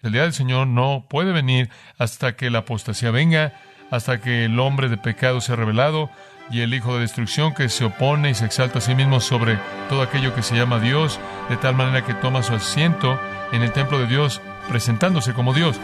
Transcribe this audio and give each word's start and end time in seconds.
El 0.00 0.12
día 0.12 0.22
del 0.22 0.32
Señor 0.32 0.68
no 0.68 1.06
puede 1.08 1.32
venir 1.32 1.70
hasta 1.98 2.36
que 2.36 2.50
la 2.50 2.60
apostasía 2.60 3.10
venga, 3.10 3.54
hasta 3.90 4.20
que 4.20 4.44
el 4.44 4.60
hombre 4.60 4.88
de 4.88 4.96
pecado 4.96 5.40
sea 5.40 5.56
revelado 5.56 6.08
y 6.50 6.60
el 6.60 6.72
hijo 6.72 6.94
de 6.94 7.00
destrucción 7.00 7.52
que 7.52 7.68
se 7.68 7.84
opone 7.84 8.30
y 8.30 8.34
se 8.34 8.44
exalta 8.44 8.78
a 8.78 8.80
sí 8.80 8.94
mismo 8.94 9.20
sobre 9.20 9.58
todo 9.88 10.02
aquello 10.02 10.36
que 10.36 10.42
se 10.42 10.54
llama 10.54 10.78
Dios, 10.78 11.18
de 11.48 11.56
tal 11.56 11.74
manera 11.74 12.06
que 12.06 12.14
toma 12.14 12.44
su 12.44 12.54
asiento 12.54 13.18
en 13.50 13.62
el 13.62 13.72
templo 13.72 13.98
de 13.98 14.06
Dios, 14.06 14.40
presentándose 14.68 15.32
como 15.32 15.52
Dios. 15.52 15.80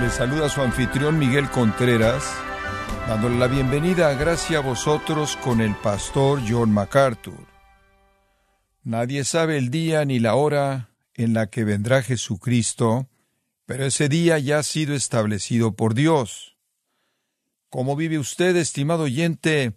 Le 0.00 0.10
saluda 0.10 0.48
su 0.48 0.60
anfitrión 0.60 1.20
Miguel 1.20 1.48
Contreras, 1.50 2.34
dándole 3.10 3.38
la 3.38 3.48
bienvenida 3.48 4.08
a 4.08 4.14
Gracia 4.14 4.58
a 4.58 4.60
vosotros 4.60 5.36
con 5.38 5.60
el 5.60 5.74
pastor 5.74 6.40
John 6.48 6.70
MacArthur. 6.70 7.44
Nadie 8.84 9.24
sabe 9.24 9.58
el 9.58 9.68
día 9.72 10.04
ni 10.04 10.20
la 10.20 10.36
hora 10.36 10.90
en 11.14 11.34
la 11.34 11.48
que 11.48 11.64
vendrá 11.64 12.02
Jesucristo, 12.02 13.08
pero 13.66 13.84
ese 13.84 14.08
día 14.08 14.38
ya 14.38 14.60
ha 14.60 14.62
sido 14.62 14.94
establecido 14.94 15.74
por 15.74 15.94
Dios. 15.94 16.56
¿Cómo 17.68 17.96
vive 17.96 18.16
usted, 18.16 18.54
estimado 18.54 19.02
oyente, 19.02 19.72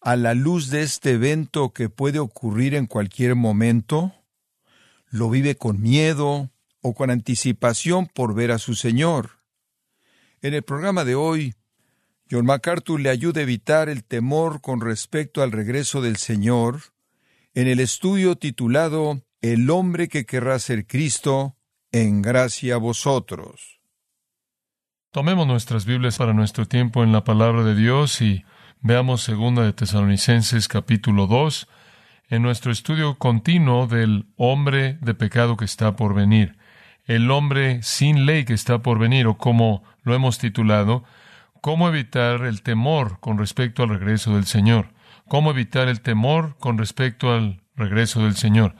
a 0.00 0.16
la 0.16 0.32
luz 0.32 0.70
de 0.70 0.80
este 0.80 1.10
evento 1.10 1.74
que 1.74 1.90
puede 1.90 2.20
ocurrir 2.20 2.74
en 2.74 2.86
cualquier 2.86 3.34
momento? 3.34 4.14
¿Lo 5.10 5.28
vive 5.28 5.56
con 5.56 5.82
miedo 5.82 6.50
o 6.80 6.94
con 6.94 7.10
anticipación 7.10 8.06
por 8.06 8.34
ver 8.34 8.50
a 8.50 8.58
su 8.58 8.74
Señor? 8.74 9.40
En 10.40 10.54
el 10.54 10.62
programa 10.62 11.04
de 11.04 11.16
hoy, 11.16 11.52
John 12.30 12.44
MacArthur 12.44 13.00
le 13.00 13.08
ayuda 13.08 13.40
a 13.40 13.44
evitar 13.44 13.88
el 13.88 14.04
temor 14.04 14.60
con 14.60 14.80
respecto 14.80 15.42
al 15.42 15.50
regreso 15.50 16.02
del 16.02 16.16
Señor 16.16 16.80
en 17.54 17.68
el 17.68 17.80
estudio 17.80 18.36
titulado 18.36 19.22
El 19.40 19.70
hombre 19.70 20.08
que 20.08 20.26
querrá 20.26 20.58
ser 20.58 20.86
Cristo, 20.86 21.56
en 21.90 22.20
gracia 22.20 22.74
a 22.74 22.78
vosotros. 22.78 23.80
Tomemos 25.10 25.46
nuestras 25.46 25.86
Biblias 25.86 26.18
para 26.18 26.34
nuestro 26.34 26.66
tiempo 26.66 27.02
en 27.02 27.12
la 27.12 27.24
palabra 27.24 27.64
de 27.64 27.74
Dios 27.74 28.20
y 28.20 28.44
veamos 28.80 29.22
segunda 29.22 29.62
de 29.62 29.72
Tesalonicenses 29.72 30.68
capítulo 30.68 31.26
2 31.26 31.66
en 32.28 32.42
nuestro 32.42 32.70
estudio 32.70 33.16
continuo 33.16 33.86
del 33.86 34.26
hombre 34.36 34.98
de 35.00 35.14
pecado 35.14 35.56
que 35.56 35.64
está 35.64 35.96
por 35.96 36.14
venir, 36.14 36.58
el 37.06 37.30
hombre 37.30 37.82
sin 37.82 38.26
ley 38.26 38.44
que 38.44 38.52
está 38.52 38.82
por 38.82 38.98
venir 38.98 39.26
o 39.26 39.38
como 39.38 39.82
lo 40.02 40.14
hemos 40.14 40.36
titulado, 40.38 41.04
cómo 41.60 41.88
evitar 41.88 42.42
el 42.44 42.62
temor 42.62 43.20
con 43.20 43.38
respecto 43.38 43.82
al 43.82 43.90
regreso 43.90 44.34
del 44.34 44.46
Señor, 44.46 44.88
cómo 45.26 45.50
evitar 45.50 45.88
el 45.88 46.00
temor 46.00 46.56
con 46.58 46.78
respecto 46.78 47.32
al 47.32 47.62
regreso 47.76 48.22
del 48.22 48.36
Señor. 48.36 48.74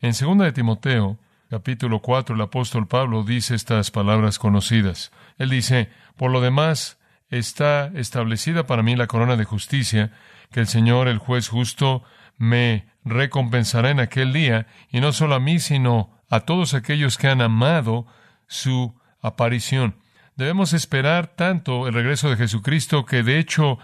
En 0.00 0.14
segunda 0.14 0.44
de 0.44 0.52
Timoteo 0.52 1.18
capítulo 1.50 2.00
4, 2.00 2.34
el 2.34 2.40
apóstol 2.40 2.88
Pablo 2.88 3.24
dice 3.24 3.54
estas 3.54 3.90
palabras 3.90 4.38
conocidas. 4.38 5.12
Él 5.36 5.50
dice, 5.50 5.90
por 6.16 6.30
lo 6.30 6.40
demás, 6.40 6.98
está 7.28 7.90
establecida 7.94 8.66
para 8.66 8.82
mí 8.82 8.96
la 8.96 9.06
corona 9.06 9.36
de 9.36 9.44
justicia, 9.44 10.12
que 10.50 10.60
el 10.60 10.66
Señor, 10.66 11.08
el 11.08 11.18
juez 11.18 11.48
justo, 11.48 12.04
me 12.38 12.86
recompensará 13.04 13.90
en 13.90 14.00
aquel 14.00 14.32
día, 14.32 14.66
y 14.90 15.00
no 15.00 15.12
solo 15.12 15.34
a 15.34 15.40
mí, 15.40 15.58
sino 15.58 16.18
a 16.30 16.40
todos 16.40 16.74
aquellos 16.74 17.18
que 17.18 17.28
han 17.28 17.42
amado 17.42 18.06
su 18.46 18.98
aparición. 19.20 20.01
Debemos 20.36 20.72
esperar 20.72 21.28
tanto 21.28 21.86
el 21.86 21.94
regreso 21.94 22.30
de 22.30 22.36
Jesucristo 22.36 23.04
que 23.04 23.22
de 23.22 23.38
hecho 23.38 23.78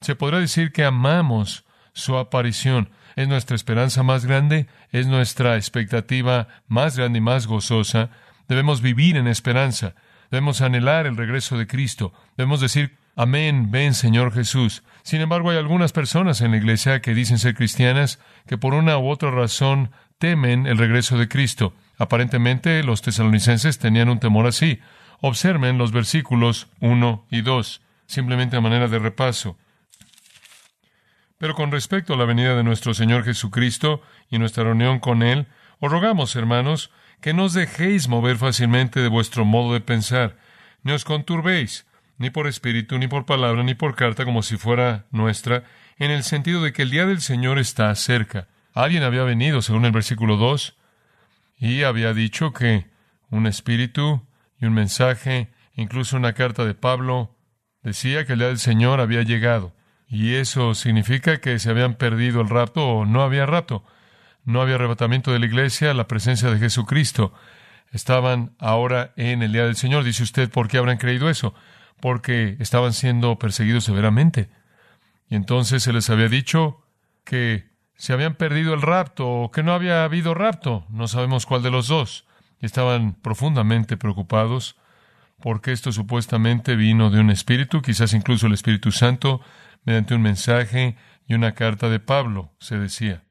se 0.00 0.14
podrá 0.14 0.38
decir 0.38 0.72
que 0.72 0.84
amamos 0.84 1.64
su 1.92 2.16
aparición 2.16 2.90
es 3.16 3.28
nuestra 3.28 3.56
esperanza 3.56 4.02
más 4.02 4.24
grande, 4.24 4.66
es 4.90 5.06
nuestra 5.06 5.56
expectativa 5.56 6.48
más 6.66 6.96
grande 6.96 7.18
y 7.18 7.22
más 7.22 7.46
gozosa. 7.46 8.10
Debemos 8.48 8.80
vivir 8.80 9.16
en 9.16 9.26
esperanza, 9.26 9.94
debemos 10.30 10.60
anhelar 10.60 11.06
el 11.06 11.16
regreso 11.16 11.58
de 11.58 11.66
Cristo, 11.66 12.12
debemos 12.36 12.60
decir, 12.60 12.96
Amén, 13.14 13.70
ven 13.70 13.92
Señor 13.92 14.32
Jesús. 14.32 14.82
Sin 15.02 15.20
embargo, 15.20 15.50
hay 15.50 15.58
algunas 15.58 15.92
personas 15.92 16.40
en 16.40 16.52
la 16.52 16.56
iglesia 16.56 17.02
que 17.02 17.12
dicen 17.12 17.38
ser 17.38 17.54
cristianas 17.54 18.18
que 18.46 18.56
por 18.56 18.72
una 18.72 18.96
u 18.96 19.10
otra 19.10 19.30
razón 19.30 19.90
temen 20.16 20.66
el 20.66 20.78
regreso 20.78 21.18
de 21.18 21.28
Cristo. 21.28 21.74
Aparentemente 21.98 22.82
los 22.82 23.02
tesalonicenses 23.02 23.78
tenían 23.78 24.08
un 24.08 24.18
temor 24.18 24.46
así. 24.46 24.80
Observen 25.24 25.78
los 25.78 25.92
versículos 25.92 26.66
1 26.80 27.26
y 27.30 27.42
2, 27.42 27.80
simplemente 28.06 28.56
a 28.56 28.60
manera 28.60 28.88
de 28.88 28.98
repaso. 28.98 29.56
Pero 31.38 31.54
con 31.54 31.70
respecto 31.70 32.14
a 32.14 32.16
la 32.16 32.24
venida 32.24 32.56
de 32.56 32.64
nuestro 32.64 32.92
Señor 32.92 33.22
Jesucristo 33.22 34.02
y 34.30 34.40
nuestra 34.40 34.64
reunión 34.64 34.98
con 34.98 35.22
Él, 35.22 35.46
os 35.78 35.92
rogamos, 35.92 36.34
hermanos, 36.34 36.90
que 37.20 37.34
no 37.34 37.44
os 37.44 37.52
dejéis 37.52 38.08
mover 38.08 38.36
fácilmente 38.36 38.98
de 38.98 39.06
vuestro 39.06 39.44
modo 39.44 39.74
de 39.74 39.80
pensar, 39.80 40.38
ni 40.82 40.90
os 40.90 41.04
conturbéis, 41.04 41.86
ni 42.18 42.30
por 42.30 42.48
espíritu, 42.48 42.98
ni 42.98 43.06
por 43.06 43.24
palabra, 43.24 43.62
ni 43.62 43.74
por 43.74 43.94
carta, 43.94 44.24
como 44.24 44.42
si 44.42 44.56
fuera 44.56 45.06
nuestra, 45.12 45.62
en 45.98 46.10
el 46.10 46.24
sentido 46.24 46.64
de 46.64 46.72
que 46.72 46.82
el 46.82 46.90
día 46.90 47.06
del 47.06 47.20
Señor 47.20 47.60
está 47.60 47.94
cerca. 47.94 48.48
Alguien 48.74 49.04
había 49.04 49.22
venido, 49.22 49.62
según 49.62 49.84
el 49.84 49.92
versículo 49.92 50.36
2, 50.36 50.76
y 51.58 51.84
había 51.84 52.12
dicho 52.12 52.52
que 52.52 52.86
un 53.30 53.46
espíritu 53.46 54.26
y 54.62 54.66
un 54.66 54.74
mensaje, 54.74 55.50
incluso 55.74 56.16
una 56.16 56.34
carta 56.34 56.64
de 56.64 56.74
Pablo, 56.74 57.36
decía 57.82 58.24
que 58.24 58.34
el 58.34 58.38
día 58.38 58.48
del 58.48 58.60
Señor 58.60 59.00
había 59.00 59.22
llegado. 59.22 59.74
Y 60.06 60.34
eso 60.34 60.76
significa 60.76 61.40
que 61.40 61.58
se 61.58 61.68
habían 61.68 61.94
perdido 61.96 62.40
el 62.40 62.48
rapto 62.48 62.86
o 62.86 63.04
no 63.04 63.22
había 63.22 63.44
rapto. 63.44 63.84
No 64.44 64.62
había 64.62 64.76
arrebatamiento 64.76 65.32
de 65.32 65.40
la 65.40 65.46
iglesia, 65.46 65.92
la 65.94 66.06
presencia 66.06 66.48
de 66.48 66.60
Jesucristo. 66.60 67.34
Estaban 67.90 68.54
ahora 68.60 69.12
en 69.16 69.42
el 69.42 69.52
día 69.52 69.64
del 69.64 69.74
Señor. 69.74 70.04
Dice 70.04 70.22
usted, 70.22 70.48
¿por 70.48 70.68
qué 70.68 70.78
habrán 70.78 70.98
creído 70.98 71.28
eso? 71.28 71.54
Porque 72.00 72.56
estaban 72.60 72.92
siendo 72.92 73.40
perseguidos 73.40 73.82
severamente. 73.82 74.48
Y 75.28 75.34
entonces 75.34 75.82
se 75.82 75.92
les 75.92 76.08
había 76.08 76.28
dicho 76.28 76.86
que 77.24 77.68
se 77.96 78.12
habían 78.12 78.36
perdido 78.36 78.74
el 78.74 78.82
rapto 78.82 79.28
o 79.28 79.50
que 79.50 79.64
no 79.64 79.72
había 79.72 80.04
habido 80.04 80.34
rapto. 80.34 80.86
No 80.88 81.08
sabemos 81.08 81.46
cuál 81.46 81.64
de 81.64 81.72
los 81.72 81.88
dos. 81.88 82.26
Estaban 82.62 83.12
profundamente 83.12 83.98
preocupados 83.98 84.76
porque 85.42 85.72
esto 85.72 85.92
supuestamente 85.92 86.76
vino 86.76 87.10
de 87.10 87.20
un 87.20 87.30
espíritu, 87.30 87.82
quizás 87.82 88.14
incluso 88.14 88.46
el 88.46 88.54
Espíritu 88.54 88.92
Santo, 88.92 89.42
mediante 89.84 90.14
un 90.14 90.22
mensaje 90.22 90.96
y 91.26 91.34
una 91.34 91.52
carta 91.52 91.90
de 91.90 92.00
Pablo, 92.00 92.54
se 92.60 92.78
decía. 92.78 93.24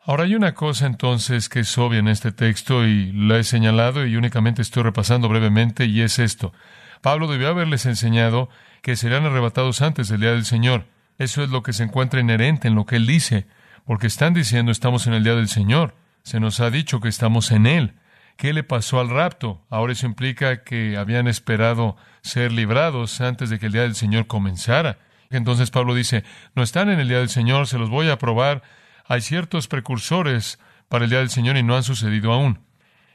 Ahora 0.00 0.24
hay 0.24 0.34
una 0.34 0.54
cosa 0.54 0.86
entonces 0.86 1.50
que 1.50 1.60
es 1.60 1.76
obvia 1.76 1.98
en 1.98 2.08
este 2.08 2.32
texto 2.32 2.86
y 2.86 3.12
la 3.12 3.38
he 3.38 3.44
señalado 3.44 4.06
y 4.06 4.16
únicamente 4.16 4.62
estoy 4.62 4.82
repasando 4.82 5.28
brevemente 5.28 5.84
y 5.84 6.00
es 6.00 6.18
esto. 6.18 6.54
Pablo 7.02 7.28
debió 7.28 7.48
haberles 7.48 7.84
enseñado 7.84 8.48
que 8.80 8.96
serían 8.96 9.26
arrebatados 9.26 9.82
antes 9.82 10.08
del 10.08 10.20
día 10.20 10.32
del 10.32 10.46
Señor. 10.46 10.86
Eso 11.18 11.42
es 11.42 11.50
lo 11.50 11.62
que 11.62 11.74
se 11.74 11.82
encuentra 11.82 12.20
inherente 12.20 12.68
en 12.68 12.74
lo 12.74 12.86
que 12.86 12.96
él 12.96 13.06
dice, 13.06 13.46
porque 13.84 14.06
están 14.06 14.32
diciendo 14.32 14.72
estamos 14.72 15.06
en 15.06 15.12
el 15.12 15.24
día 15.24 15.34
del 15.34 15.48
Señor. 15.48 15.94
Se 16.22 16.40
nos 16.40 16.60
ha 16.60 16.70
dicho 16.70 17.00
que 17.00 17.08
estamos 17.08 17.50
en 17.50 17.66
él. 17.66 17.94
¿Qué 18.38 18.52
le 18.52 18.62
pasó 18.62 19.00
al 19.00 19.10
rapto? 19.10 19.66
Ahora 19.68 19.94
eso 19.94 20.06
implica 20.06 20.62
que 20.62 20.96
habían 20.96 21.26
esperado 21.26 21.96
ser 22.22 22.52
librados 22.52 23.20
antes 23.20 23.50
de 23.50 23.58
que 23.58 23.66
el 23.66 23.72
día 23.72 23.82
del 23.82 23.96
Señor 23.96 24.28
comenzara. 24.28 25.00
Entonces 25.28 25.72
Pablo 25.72 25.92
dice, 25.92 26.22
no 26.54 26.62
están 26.62 26.88
en 26.88 27.00
el 27.00 27.08
día 27.08 27.18
del 27.18 27.30
Señor, 27.30 27.66
se 27.66 27.78
los 27.78 27.90
voy 27.90 28.08
a 28.08 28.18
probar. 28.18 28.62
Hay 29.08 29.22
ciertos 29.22 29.66
precursores 29.66 30.60
para 30.88 31.02
el 31.02 31.10
día 31.10 31.18
del 31.18 31.30
Señor 31.30 31.56
y 31.56 31.64
no 31.64 31.74
han 31.74 31.82
sucedido 31.82 32.32
aún. 32.32 32.60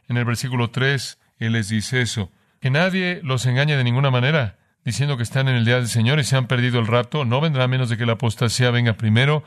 En 0.10 0.18
el 0.18 0.26
versículo 0.26 0.72
3, 0.72 1.18
Él 1.40 1.54
les 1.54 1.70
dice 1.70 2.02
eso, 2.02 2.30
que 2.60 2.70
nadie 2.70 3.22
los 3.24 3.46
engañe 3.46 3.78
de 3.78 3.84
ninguna 3.86 4.12
manera, 4.12 4.58
diciendo 4.84 5.16
que 5.16 5.24
están 5.24 5.48
en 5.48 5.56
el 5.56 5.64
día 5.64 5.76
del 5.76 5.88
Señor 5.88 6.20
y 6.20 6.26
se 6.26 6.36
han 6.36 6.48
perdido 6.48 6.82
el 6.82 6.88
rapto, 6.88 7.24
no 7.24 7.40
vendrá 7.40 7.70
menos 7.70 7.88
de 7.88 7.96
que 7.96 8.06
la 8.06 8.14
apostasía 8.14 8.72
venga 8.72 8.98
primero, 8.98 9.46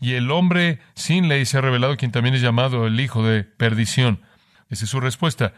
y 0.00 0.14
el 0.14 0.30
hombre 0.30 0.78
sin 0.94 1.28
ley 1.28 1.44
se 1.44 1.58
ha 1.58 1.60
revelado, 1.60 1.98
quien 1.98 2.10
también 2.10 2.34
es 2.34 2.40
llamado 2.40 2.86
el 2.86 2.98
hijo 2.98 3.22
de 3.22 3.44
perdición. 3.44 4.22
Esa 4.70 4.84
es 4.84 4.90
su 4.90 5.00
respuesta. 5.00 5.52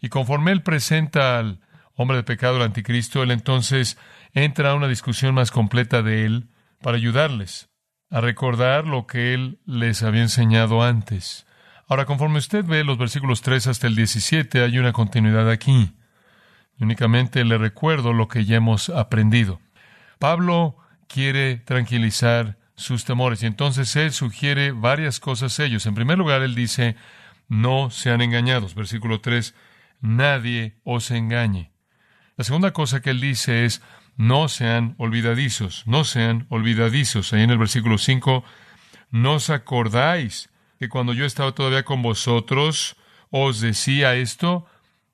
Y 0.00 0.08
conforme 0.08 0.50
Él 0.50 0.62
presenta 0.62 1.38
al 1.38 1.60
hombre 1.94 2.16
de 2.16 2.24
pecado, 2.24 2.56
el 2.56 2.62
anticristo, 2.62 3.22
Él 3.22 3.30
entonces 3.30 3.96
entra 4.36 4.70
a 4.70 4.74
una 4.74 4.88
discusión 4.88 5.34
más 5.34 5.50
completa 5.50 6.02
de 6.02 6.26
él 6.26 6.48
para 6.82 6.98
ayudarles 6.98 7.70
a 8.10 8.20
recordar 8.20 8.86
lo 8.86 9.06
que 9.06 9.34
él 9.34 9.58
les 9.64 10.02
había 10.02 10.22
enseñado 10.22 10.82
antes. 10.82 11.46
Ahora, 11.88 12.04
conforme 12.04 12.38
usted 12.38 12.64
ve 12.64 12.84
los 12.84 12.98
versículos 12.98 13.40
3 13.40 13.66
hasta 13.68 13.86
el 13.86 13.96
17, 13.96 14.62
hay 14.62 14.78
una 14.78 14.92
continuidad 14.92 15.50
aquí. 15.50 15.92
Únicamente 16.78 17.44
le 17.44 17.56
recuerdo 17.56 18.12
lo 18.12 18.28
que 18.28 18.44
ya 18.44 18.56
hemos 18.56 18.90
aprendido. 18.90 19.60
Pablo 20.18 20.76
quiere 21.08 21.56
tranquilizar 21.56 22.58
sus 22.74 23.06
temores 23.06 23.42
y 23.42 23.46
entonces 23.46 23.96
él 23.96 24.12
sugiere 24.12 24.72
varias 24.72 25.18
cosas 25.18 25.58
a 25.58 25.64
ellos. 25.64 25.86
En 25.86 25.94
primer 25.94 26.18
lugar, 26.18 26.42
él 26.42 26.54
dice, 26.54 26.96
no 27.48 27.90
sean 27.90 28.20
engañados. 28.20 28.74
Versículo 28.74 29.20
3, 29.20 29.54
nadie 30.00 30.76
os 30.84 31.10
engañe. 31.10 31.72
La 32.36 32.44
segunda 32.44 32.72
cosa 32.72 33.00
que 33.00 33.10
él 33.10 33.20
dice 33.20 33.64
es, 33.64 33.82
no 34.16 34.48
sean 34.48 34.94
olvidadizos, 34.98 35.86
no 35.86 36.04
sean 36.04 36.46
olvidadizos. 36.48 37.32
Ahí 37.32 37.42
en 37.42 37.50
el 37.50 37.58
versículo 37.58 37.98
5, 37.98 38.44
no 39.10 39.34
os 39.34 39.50
acordáis 39.50 40.50
que 40.78 40.88
cuando 40.88 41.12
yo 41.12 41.24
estaba 41.24 41.52
todavía 41.52 41.84
con 41.84 42.02
vosotros, 42.02 42.96
os 43.30 43.60
decía 43.60 44.14
esto. 44.14 44.66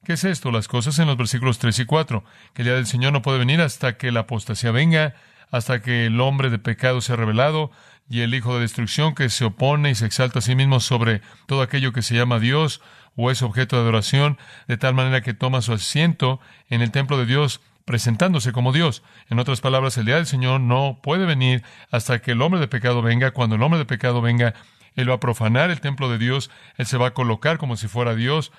¿Qué 0.05 0.15
es 0.15 0.25
esto? 0.25 0.51
Las 0.51 0.67
cosas 0.67 0.99
en 0.99 1.07
los 1.07 1.17
versículos 1.17 1.59
3 1.59 1.81
y 1.81 1.85
4, 1.85 2.25
que 2.55 2.63
el 2.63 2.67
día 2.67 2.75
del 2.75 2.87
Señor 2.87 3.13
no 3.13 3.23
puede 3.23 3.39
venir 3.39 3.61
hasta 3.61 3.97
que 3.97 4.11
la 4.11 4.21
apostasía 4.21 4.73
venga, 4.73 5.15
hasta 5.51 5.81
que 5.81 6.07
el 6.07 6.21
hombre 6.21 6.51
de 6.51 6.59
pecado 6.59 7.01
sea 7.01 7.15
revelado, 7.17 7.71
y 8.09 8.21
el 8.21 8.35
hijo 8.35 8.55
de 8.55 8.61
destrucción 8.61 9.15
que 9.15 9.29
se 9.31 9.45
opone 9.45 9.91
y 9.91 9.95
se 9.95 10.07
exalta 10.07 10.41
a 10.41 10.43
sí 10.43 10.55
mismo 10.55 10.81
sobre 10.81 11.23
todo 11.47 11.63
aquello 11.63 11.93
que 11.93 12.03
se 12.03 12.15
llama 12.15 12.39
Dios 12.39 12.81
o 13.17 13.31
es 13.31 13.43
objeto 13.43 13.77
de 13.77 13.83
adoración, 13.83 14.39
de 14.69 14.77
tal 14.77 14.95
manera 14.95 15.21
que 15.21 15.35
toma 15.35 15.63
su 15.63 15.73
asiento 15.73 16.41
en 16.69 16.83
el 16.83 16.91
templo 16.91 17.19
de 17.19 17.27
Dios 17.27 17.61
presentándose 17.85 18.53
como 18.53 18.73
Dios. 18.73 19.03
En 19.29 19.39
otras 19.39 19.61
palabras, 19.61 19.99
el 19.99 20.07
día 20.07 20.17
del 20.17 20.27
Señor 20.27 20.61
no 20.61 21.01
puede 21.03 21.27
venir 21.27 21.63
hasta 21.91 22.21
que 22.21 22.33
el 22.33 22.43
hombre 22.43 22.61
de 22.61 22.69
pecado 22.69 23.03
venga. 23.03 23.33
Cuando 23.33 23.57
el 23.57 23.63
hombre 23.63 23.79
de 23.79 23.87
pecado 23.87 24.21
venga, 24.21 24.55
Él 24.95 25.11
va 25.11 25.15
a 25.15 25.21
profanar 25.21 25.71
el 25.71 25.81
templo 25.81 26.09
de 26.09 26.19
Dios, 26.19 26.51
Él 26.77 26.87
se 26.87 26.97
va 26.97 27.09
a 27.09 27.15
colocar 27.15 27.59
como 27.59 27.77
si 27.77 27.89
fuera 27.89 28.15
Dios. 28.15 28.53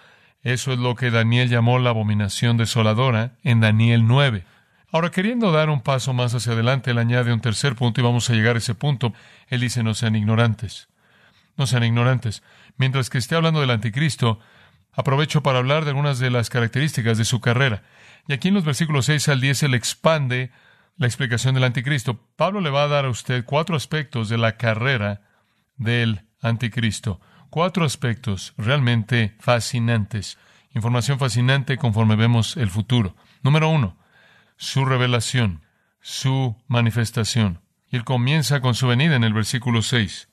Eso 0.43 0.73
es 0.73 0.79
lo 0.79 0.95
que 0.95 1.09
Daniel 1.09 1.49
llamó 1.49 1.79
la 1.79 1.91
abominación 1.91 2.57
desoladora 2.57 3.33
en 3.43 3.61
Daniel 3.61 4.05
9. 4.07 4.45
Ahora, 4.93 5.09
queriendo 5.09 5.51
dar 5.51 5.71
un 5.71 5.81
paso 5.81 6.13
más 6.13 6.35
hacia 6.35 6.53
adelante, 6.53 6.91
él 6.91 6.99
añade 6.99 7.33
un 7.33 7.41
tercer 7.41 7.75
punto 7.75 7.99
y 7.99 8.03
vamos 8.03 8.29
a 8.29 8.33
llegar 8.33 8.55
a 8.55 8.59
ese 8.59 8.75
punto. 8.75 9.11
Él 9.47 9.61
dice, 9.61 9.81
no 9.81 9.95
sean 9.95 10.15
ignorantes. 10.15 10.87
No 11.57 11.65
sean 11.65 11.83
ignorantes. 11.83 12.43
Mientras 12.77 13.09
que 13.09 13.17
esté 13.17 13.33
hablando 13.33 13.59
del 13.59 13.71
anticristo, 13.71 14.37
aprovecho 14.91 15.41
para 15.41 15.57
hablar 15.57 15.83
de 15.83 15.89
algunas 15.89 16.19
de 16.19 16.29
las 16.29 16.51
características 16.51 17.17
de 17.17 17.25
su 17.25 17.41
carrera. 17.41 17.81
Y 18.27 18.33
aquí 18.33 18.49
en 18.49 18.53
los 18.53 18.65
versículos 18.65 19.07
6 19.07 19.29
al 19.29 19.41
10 19.41 19.63
él 19.63 19.73
expande 19.73 20.51
la 20.97 21.07
explicación 21.07 21.55
del 21.55 21.63
anticristo. 21.63 22.19
Pablo 22.35 22.61
le 22.61 22.69
va 22.69 22.83
a 22.83 22.87
dar 22.87 23.05
a 23.05 23.09
usted 23.09 23.45
cuatro 23.45 23.75
aspectos 23.75 24.29
de 24.29 24.37
la 24.37 24.57
carrera 24.57 25.21
del 25.75 26.21
anticristo. 26.39 27.19
Cuatro 27.49 27.83
aspectos 27.83 28.53
realmente 28.57 29.35
fascinantes. 29.39 30.37
Información 30.75 31.17
fascinante 31.17 31.79
conforme 31.79 32.15
vemos 32.15 32.57
el 32.57 32.69
futuro. 32.69 33.15
Número 33.41 33.69
uno, 33.69 33.97
su 34.57 34.85
revelación, 34.85 35.61
su 36.01 36.55
manifestación. 36.67 37.61
Y 37.89 37.97
él 37.97 38.03
comienza 38.03 38.61
con 38.61 38.75
su 38.75 38.87
venida 38.87 39.15
en 39.15 39.23
el 39.23 39.33
versículo 39.33 39.81
6. 39.81 40.29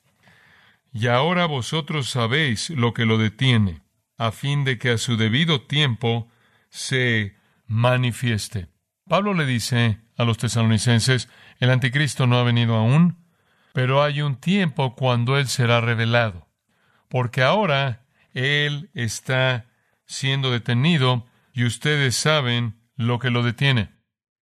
Y 0.93 1.07
ahora 1.07 1.45
vosotros 1.45 2.09
sabéis 2.09 2.69
lo 2.69 2.93
que 2.93 3.05
lo 3.05 3.17
detiene, 3.17 3.81
a 4.17 4.31
fin 4.31 4.65
de 4.65 4.77
que 4.77 4.91
a 4.91 4.97
su 4.97 5.15
debido 5.15 5.61
tiempo 5.61 6.29
se 6.69 7.35
manifieste. 7.67 8.67
Pablo 9.07 9.33
le 9.33 9.45
dice 9.45 9.99
a 10.17 10.25
los 10.25 10.37
tesalonicenses, 10.37 11.29
el 11.59 11.69
anticristo 11.69 12.27
no 12.27 12.37
ha 12.37 12.43
venido 12.43 12.75
aún, 12.75 13.17
pero 13.73 14.03
hay 14.03 14.21
un 14.21 14.35
tiempo 14.35 14.95
cuando 14.95 15.37
él 15.37 15.47
será 15.47 15.81
revelado, 15.81 16.47
porque 17.07 17.41
ahora 17.41 18.05
él 18.33 18.89
está 18.93 19.65
siendo 20.05 20.51
detenido 20.51 21.25
y 21.53 21.65
ustedes 21.65 22.15
saben 22.15 22.75
lo 22.95 23.19
que 23.19 23.29
lo 23.29 23.43
detiene. 23.43 23.89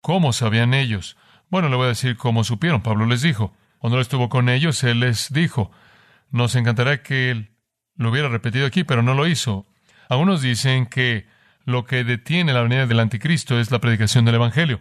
¿Cómo 0.01 0.33
sabían 0.33 0.75
ellos? 0.75 1.17
Bueno, 1.49 1.69
le 1.69 1.77
voy 1.77 1.87
a 1.87 1.89
decir 1.89 2.17
cómo 2.17 2.45
supieron. 2.45 2.83
Pablo 2.83 3.07
les 3.07 3.23
dijo. 3.23 3.55
Cuando 3.79 3.99
él 3.99 4.03
estuvo 4.03 4.29
con 4.29 4.49
ellos, 4.49 4.83
él 4.85 5.01
les 5.01 5.33
dijo, 5.33 5.71
nos 6.31 6.55
encantará 6.57 7.03
que 7.03 7.31
él 7.31 7.51
lo 7.97 8.11
hubiera 8.11 8.29
repetido 8.29 8.67
aquí, 8.67 8.85
pero 8.85 9.03
no 9.03 9.15
lo 9.15 9.27
hizo. 9.27 9.67
Algunos 10.09 10.43
dicen 10.43 10.87
que 10.87 11.27
lo 11.65 11.85
que 11.85 12.05
detiene 12.05 12.53
la 12.53 12.63
venida 12.63 12.87
del 12.87 13.01
anticristo 13.01 13.59
es 13.61 13.71
la 13.71 13.81
predicación 13.81 14.25
del 14.25 14.37
Evangelio, 14.37 14.81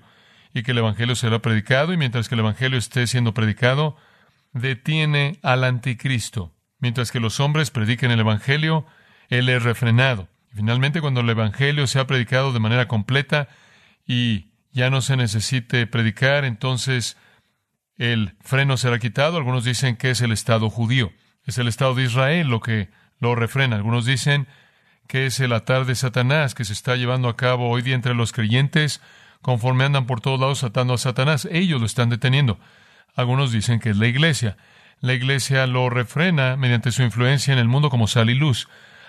y 0.54 0.64
que 0.64 0.72
el 0.72 0.78
Evangelio 0.78 1.16
será 1.16 1.40
predicado, 1.40 1.94
y 1.94 1.98
mientras 1.98 2.30
que 2.30 2.36
el 2.36 2.40
Evangelio 2.40 2.78
esté 2.78 3.08
siendo 3.08 3.34
predicado, 3.34 3.98
detiene 4.54 5.40
al 5.44 5.64
anticristo. 5.64 6.54
Mientras 6.80 7.12
que 7.12 7.20
los 7.20 7.40
hombres 7.40 7.72
prediquen 7.72 8.12
el 8.12 8.20
Evangelio, 8.20 8.86
él 9.30 9.50
es 9.50 9.64
refrenado. 9.64 10.30
finalmente, 10.54 11.02
cuando 11.02 11.20
el 11.20 11.30
Evangelio 11.30 11.86
sea 11.86 12.08
predicado 12.08 12.54
de 12.54 12.60
manera 12.60 12.88
completa 12.88 13.50
y 14.08 14.52
ya 14.76 14.90
no 14.90 15.02
se 15.02 15.16
necesite 15.16 15.88
predicar, 15.88 16.44
entonces 16.44 17.18
el 17.98 18.36
freno 18.42 18.76
será 18.76 19.00
quitado. 19.00 19.38
Algunos 19.38 19.64
dicen 19.64 19.96
que 19.96 20.12
es 20.12 20.20
el 20.20 20.34
Estado 20.34 20.70
judío, 20.70 21.14
es 21.46 21.58
el 21.58 21.70
Estado 21.70 21.96
de 21.96 22.04
Israel 22.04 22.50
lo 22.50 22.60
que 22.60 22.90
lo 23.20 23.36
refrena. 23.36 23.78
Algunos 23.78 24.06
dicen 24.06 24.48
que 25.08 25.28
es 25.28 25.40
el 25.40 25.54
atar 25.54 25.86
de 25.86 25.96
Satanás 25.96 26.56
que 26.56 26.66
se 26.66 26.74
está 26.74 26.98
llevando 26.98 27.30
a 27.30 27.38
cabo 27.38 27.70
hoy 27.70 27.84
día 27.84 27.96
entre 27.96 28.16
los 28.16 28.34
creyentes, 28.34 29.02
conforme 29.42 29.86
andan 29.86 30.08
por 30.08 30.20
todos 30.20 30.42
lados 30.42 30.66
atando 30.66 30.94
a 30.94 30.98
Satanás. 30.98 31.48
Ellos 31.50 31.80
lo 31.80 31.86
están 31.86 32.10
deteniendo. 32.10 32.60
Algunos 33.16 33.54
dicen 33.54 33.80
que 33.80 33.92
es 33.92 33.98
la 33.98 34.08
iglesia. 34.08 34.58
La 35.00 35.14
iglesia 35.14 35.66
lo 35.68 35.90
refrena 35.90 36.58
mediante 36.58 36.92
su 36.92 37.02
influencia 37.02 37.54
en 37.54 37.60
el 37.60 37.70
mundo 37.70 37.90
como 37.90 38.08
sal 38.08 38.30
y 38.30 38.34
luz. 38.34 38.68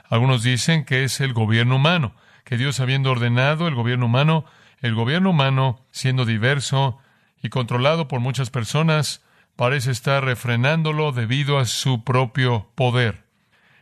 Algunos 0.08 0.44
dicen 0.44 0.84
que 0.84 1.02
es 1.02 1.20
el 1.20 1.32
gobierno 1.32 1.74
humano, 1.74 2.14
que 2.44 2.56
Dios 2.56 2.78
habiendo 2.78 3.10
ordenado 3.10 3.66
el 3.66 3.74
gobierno 3.74 4.06
humano, 4.06 4.44
el 4.81 4.94
gobierno 4.94 5.31
humano, 5.31 5.84
siendo 5.90 6.25
diverso 6.25 6.99
y 7.43 7.49
controlado 7.49 8.08
por 8.08 8.20
muchas 8.20 8.50
personas, 8.50 9.25
parece 9.56 9.90
estar 9.90 10.25
refrenándolo 10.25 11.12
debido 11.12 11.58
a 11.58 11.64
su 11.64 12.05
propio 12.05 12.70
poder. 12.75 13.25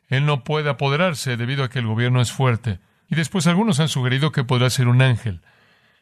Él 0.09 0.27
no 0.27 0.45
puede 0.45 0.71
apoderarse 0.71 1.37
debido 1.37 1.65
a 1.65 1.71
que 1.71 1.81
el 1.81 1.87
gobierno 1.87 2.21
es 2.21 2.33
fuerte. 2.33 2.79
Y 3.09 3.17
después 3.17 3.47
algunos 3.47 3.81
han 3.81 3.89
sugerido 3.89 4.33
que 4.33 4.45
podría 4.45 4.71
ser 4.71 4.89
un 4.89 5.03
ángel. 5.03 5.43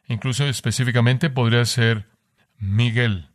Incluso 0.07 0.45
específicamente 0.45 1.31
podría 1.31 1.65
ser 1.65 2.09
Miguel. 2.59 3.29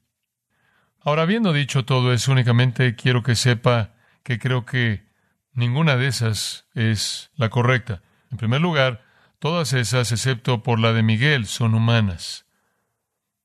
Ahora, 1.02 1.24
habiendo 1.24 1.54
dicho 1.54 1.86
todo 1.86 2.14
eso, 2.14 2.32
únicamente 2.32 2.96
quiero 2.96 3.24
que 3.24 3.36
sepa 3.36 3.92
que 4.24 4.40
creo 4.40 4.66
que 4.66 5.06
ninguna 5.54 5.96
de 5.96 6.08
esas 6.08 6.68
es 6.74 7.32
la 7.36 7.50
correcta. 7.50 8.02
En 8.30 8.38
primer 8.38 8.62
lugar, 8.62 9.04
Todas 9.40 9.74
esas, 9.74 10.12
excepto 10.12 10.64
por 10.64 10.80
la 10.80 10.94
de 10.94 11.04
Miguel, 11.04 11.46
son 11.46 11.76
humanas. 11.76 12.46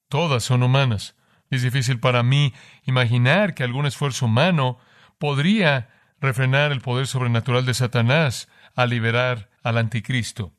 Todas 0.09 0.43
son 0.43 0.63
humanas. 0.63 1.17
Es 1.51 1.63
difícil 1.63 2.01
para 2.01 2.23
mí 2.23 2.55
imaginar 2.85 3.55
que 3.55 3.63
algún 3.63 3.85
esfuerzo 3.85 4.27
humano 4.27 4.79
podría 5.19 5.91
refrenar 6.21 6.73
el 6.73 6.81
poder 6.81 7.07
sobrenatural 7.07 7.67
de 7.67 7.75
Satanás 7.75 8.49
a 8.75 8.87
liberar 8.87 9.51
al 9.63 9.77
anticristo. 9.77 10.55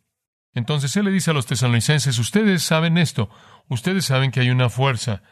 Entonces 0.53 0.95
él 0.95 1.05
le 1.05 1.11
dice 1.11 1.31
a 1.31 1.33
los 1.33 1.47
tesalonicenses, 1.47 2.19
ustedes 2.19 2.61
saben 2.61 2.99
esto, 2.99 3.29
ustedes 3.69 4.05
saben 4.05 4.29
que 4.29 4.41
hay 4.41 4.51
una 4.51 4.69
fuerza, 4.69 5.23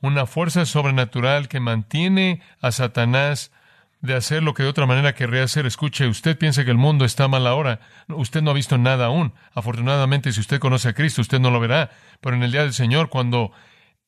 una 0.00 0.26
fuerza 0.26 0.66
sobrenatural 0.66 1.46
que 1.46 1.60
mantiene 1.60 2.42
a 2.60 2.72
Satanás 2.72 3.52
de 4.04 4.14
hacer 4.14 4.42
lo 4.42 4.52
que 4.52 4.62
de 4.62 4.68
otra 4.68 4.84
manera 4.84 5.14
querría 5.14 5.44
hacer. 5.44 5.64
Escuche, 5.64 6.06
usted 6.06 6.36
piensa 6.36 6.62
que 6.62 6.70
el 6.70 6.76
mundo 6.76 7.06
está 7.06 7.26
mal 7.26 7.46
ahora. 7.46 7.80
Usted 8.08 8.42
no 8.42 8.50
ha 8.50 8.54
visto 8.54 8.76
nada 8.76 9.06
aún. 9.06 9.32
Afortunadamente, 9.54 10.30
si 10.30 10.40
usted 10.40 10.60
conoce 10.60 10.90
a 10.90 10.92
Cristo, 10.92 11.22
usted 11.22 11.40
no 11.40 11.50
lo 11.50 11.58
verá. 11.58 11.90
Pero 12.20 12.36
en 12.36 12.42
el 12.42 12.52
día 12.52 12.64
del 12.64 12.74
Señor, 12.74 13.08
cuando 13.08 13.52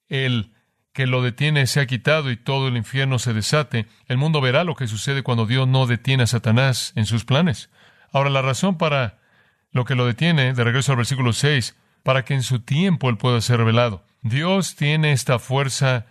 el 0.08 0.52
que 0.92 1.06
lo 1.06 1.22
detiene 1.22 1.66
se 1.66 1.80
ha 1.80 1.86
quitado 1.86 2.30
y 2.30 2.36
todo 2.36 2.68
el 2.68 2.76
infierno 2.76 3.18
se 3.18 3.32
desate, 3.32 3.86
el 4.06 4.18
mundo 4.18 4.42
verá 4.42 4.64
lo 4.64 4.74
que 4.74 4.86
sucede 4.86 5.22
cuando 5.22 5.46
Dios 5.46 5.66
no 5.66 5.86
detiene 5.86 6.24
a 6.24 6.26
Satanás 6.26 6.92
en 6.94 7.06
sus 7.06 7.24
planes. 7.24 7.70
Ahora, 8.12 8.28
la 8.28 8.42
razón 8.42 8.76
para 8.76 9.18
lo 9.70 9.86
que 9.86 9.94
lo 9.94 10.04
detiene, 10.06 10.52
de 10.52 10.64
regreso 10.64 10.92
al 10.92 10.98
versículo 10.98 11.32
6, 11.32 11.74
para 12.02 12.22
que 12.26 12.34
en 12.34 12.42
su 12.42 12.60
tiempo 12.60 13.08
él 13.08 13.16
pueda 13.16 13.40
ser 13.40 13.56
revelado. 13.56 14.04
Dios 14.20 14.76
tiene 14.76 15.12
esta 15.12 15.38
fuerza 15.38 16.04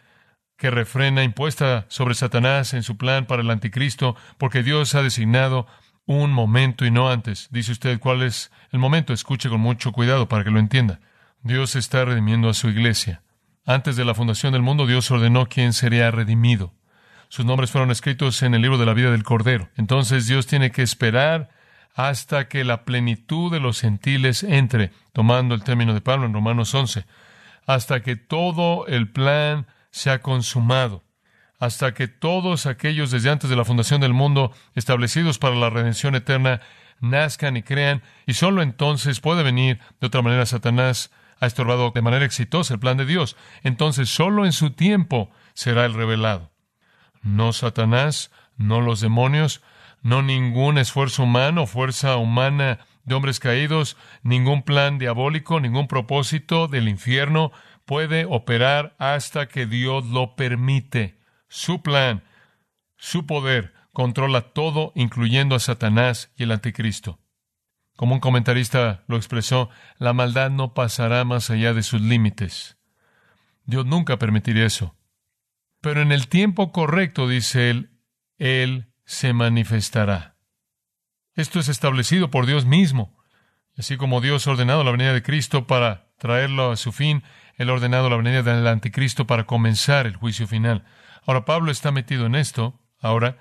que 0.58 0.72
refrena 0.72 1.24
impuesta 1.24 1.86
sobre 1.90 2.16
Satanás 2.16 2.74
en 2.74 2.84
su 2.84 2.98
plan 2.98 3.26
para 3.26 3.42
el 3.42 3.52
anticristo, 3.52 4.16
porque 4.38 4.64
Dios 4.64 4.96
ha 4.96 5.04
designado 5.04 5.68
un 6.06 6.32
momento 6.32 6.86
y 6.86 6.92
no 6.92 7.10
antes. 7.10 7.48
Dice 7.52 7.72
usted 7.72 8.00
cuál 8.00 8.22
es 8.22 8.52
el 8.72 8.80
momento. 8.80 9.14
Escuche 9.14 9.50
con 9.50 9.60
mucho 9.62 9.92
cuidado 9.92 10.30
para 10.30 10.44
que 10.44 10.52
lo 10.52 10.60
entienda. 10.60 11.00
Dios 11.42 11.76
está 11.76 12.06
redimiendo 12.06 12.50
a 12.50 12.54
su 12.54 12.70
iglesia. 12.70 13.22
Antes 13.66 13.96
de 13.96 14.06
la 14.06 14.14
fundación 14.14 14.54
del 14.54 14.62
mundo, 14.62 14.86
Dios 14.86 15.10
ordenó 15.12 15.48
quién 15.48 15.74
sería 15.74 16.12
redimido. 16.12 16.74
Sus 17.30 17.46
nombres 17.46 17.72
fueron 17.72 17.92
escritos 17.92 18.42
en 18.44 18.54
el 18.54 18.62
libro 18.62 18.78
de 18.78 18.86
la 18.86 18.94
vida 18.94 19.12
del 19.12 19.24
Cordero. 19.24 19.70
Entonces 19.76 20.28
Dios 20.28 20.46
tiene 20.46 20.72
que 20.72 20.84
esperar 20.84 21.50
hasta 21.96 22.48
que 22.48 22.64
la 22.64 22.84
plenitud 22.84 23.52
de 23.52 23.60
los 23.60 23.82
gentiles 23.82 24.44
entre, 24.44 24.92
tomando 25.14 25.56
el 25.56 25.64
término 25.64 25.94
de 25.94 26.02
Pablo 26.02 26.26
en 26.28 26.34
Romanos 26.34 26.74
11, 26.74 27.06
hasta 27.66 28.02
que 28.04 28.16
todo 28.16 28.86
el 28.88 29.10
plan 29.10 29.66
se 29.96 30.12
ha 30.12 30.20
consumado, 30.20 31.06
hasta 31.58 31.94
que 31.94 32.10
todos 32.10 32.66
aquellos 32.66 33.12
desde 33.12 33.30
antes 33.30 33.50
de 33.50 33.56
la 33.56 33.64
fundación 33.64 34.02
del 34.02 34.14
mundo 34.14 34.52
establecidos 34.74 35.40
para 35.40 35.56
la 35.56 35.70
redención 35.70 36.16
eterna 36.16 36.60
nazcan 37.00 37.56
y 37.56 37.64
crean, 37.64 38.04
y 38.26 38.34
sólo 38.34 38.62
entonces 38.62 39.22
puede 39.22 39.42
venir 39.42 39.80
de 40.02 40.08
otra 40.08 40.22
manera 40.22 40.46
Satanás 40.46 41.12
ha 41.40 41.46
estorbado 41.46 41.92
de 41.96 42.02
manera 42.02 42.26
exitosa 42.26 42.74
el 42.74 42.82
plan 42.82 42.98
de 42.98 43.06
Dios. 43.06 43.38
Entonces 43.64 44.10
sólo 44.10 44.46
en 44.46 44.52
su 44.52 44.72
tiempo 44.72 45.32
será 45.54 45.86
el 45.86 45.94
revelado. 45.94 46.52
No 47.22 47.54
Satanás, 47.54 48.32
no 48.58 48.82
los 48.82 49.00
demonios, 49.00 49.62
no 50.02 50.22
ningún 50.22 50.78
esfuerzo 50.78 51.24
humano, 51.24 51.68
fuerza 51.68 52.18
humana 52.18 52.80
de 53.06 53.16
hombres 53.16 53.40
caídos, 53.40 53.98
ningún 54.24 54.64
plan 54.64 54.98
diabólico, 54.98 55.60
ningún 55.60 55.88
propósito 55.88 56.68
del 56.68 56.90
infierno 56.90 57.52
puede 57.86 58.26
operar 58.26 58.96
hasta 58.98 59.48
que 59.48 59.66
Dios 59.66 60.06
lo 60.06 60.36
permite. 60.36 61.20
Su 61.48 61.82
plan, 61.82 62.24
su 62.98 63.26
poder, 63.26 63.74
controla 63.94 64.42
todo, 64.42 64.92
incluyendo 64.96 65.56
a 65.56 65.60
Satanás 65.60 66.32
y 66.36 66.44
el 66.44 66.52
anticristo. 66.52 67.20
Como 67.96 68.16
un 68.16 68.20
comentarista 68.20 69.04
lo 69.08 69.16
expresó, 69.16 69.70
la 69.98 70.12
maldad 70.12 70.50
no 70.50 70.74
pasará 70.74 71.24
más 71.24 71.50
allá 71.50 71.74
de 71.74 71.84
sus 71.84 72.02
límites. 72.02 72.78
Dios 73.64 73.86
nunca 73.86 74.20
permitiría 74.20 74.66
eso. 74.66 74.96
Pero 75.80 76.02
en 76.02 76.12
el 76.12 76.28
tiempo 76.28 76.72
correcto, 76.72 77.28
dice 77.28 77.70
él, 77.70 77.92
Él 78.38 78.92
se 79.06 79.34
manifestará. 79.34 80.35
Esto 81.36 81.60
es 81.60 81.70
establecido 81.70 82.32
por 82.32 82.46
Dios 82.46 82.66
mismo. 82.66 83.18
Así 83.78 83.98
como 83.98 84.22
Dios 84.22 84.48
ha 84.48 84.52
ordenado 84.52 84.84
la 84.84 84.92
venida 84.92 85.14
de 85.14 85.22
Cristo 85.22 85.68
para 85.68 86.08
traerlo 86.18 86.72
a 86.72 86.78
su 86.78 86.94
fin, 86.94 87.24
Él 87.58 87.70
ha 87.70 87.74
ordenado 87.74 88.10
la 88.10 88.16
venida 88.16 88.42
del 88.42 88.66
anticristo 88.68 89.28
para 89.28 89.46
comenzar 89.46 90.06
el 90.06 90.16
juicio 90.16 90.48
final. 90.48 90.86
Ahora 91.26 91.44
Pablo 91.44 91.72
está 91.72 91.92
metido 91.92 92.26
en 92.26 92.36
esto, 92.36 92.80
ahora, 93.02 93.38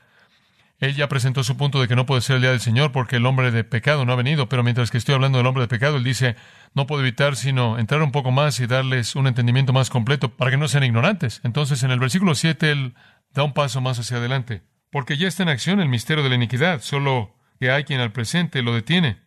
él 0.80 0.96
ya 0.96 1.08
presentó 1.08 1.44
su 1.44 1.56
punto 1.56 1.80
de 1.80 1.86
que 1.86 1.94
no 1.94 2.04
puede 2.04 2.20
ser 2.20 2.36
el 2.36 2.42
día 2.42 2.50
del 2.50 2.60
Señor 2.60 2.90
porque 2.90 3.16
el 3.16 3.26
hombre 3.26 3.52
de 3.52 3.62
pecado 3.62 4.04
no 4.04 4.12
ha 4.12 4.16
venido, 4.16 4.48
pero 4.48 4.64
mientras 4.64 4.90
que 4.90 4.98
estoy 4.98 5.14
hablando 5.14 5.38
del 5.38 5.46
hombre 5.46 5.62
de 5.62 5.68
pecado, 5.68 5.96
él 5.96 6.04
dice, 6.04 6.34
no 6.74 6.86
puedo 6.86 7.00
evitar 7.00 7.36
sino 7.36 7.78
entrar 7.78 8.02
un 8.02 8.10
poco 8.10 8.32
más 8.32 8.58
y 8.58 8.66
darles 8.66 9.14
un 9.14 9.28
entendimiento 9.28 9.72
más 9.72 9.88
completo 9.88 10.36
para 10.36 10.50
que 10.50 10.56
no 10.56 10.66
sean 10.66 10.84
ignorantes. 10.84 11.40
Entonces, 11.44 11.84
en 11.84 11.92
el 11.92 12.00
versículo 12.00 12.34
7, 12.34 12.70
él 12.72 12.94
da 13.30 13.44
un 13.44 13.52
paso 13.52 13.80
más 13.80 14.00
hacia 14.00 14.16
adelante, 14.16 14.62
porque 14.90 15.16
ya 15.16 15.28
está 15.28 15.44
en 15.44 15.48
acción 15.48 15.80
el 15.80 15.88
misterio 15.88 16.24
de 16.24 16.30
la 16.30 16.34
iniquidad, 16.34 16.80
solo 16.80 17.36
que 17.58 17.70
hay 17.70 17.84
quien 17.84 18.00
al 18.00 18.12
presente 18.12 18.62
lo 18.62 18.74
detiene, 18.74 19.22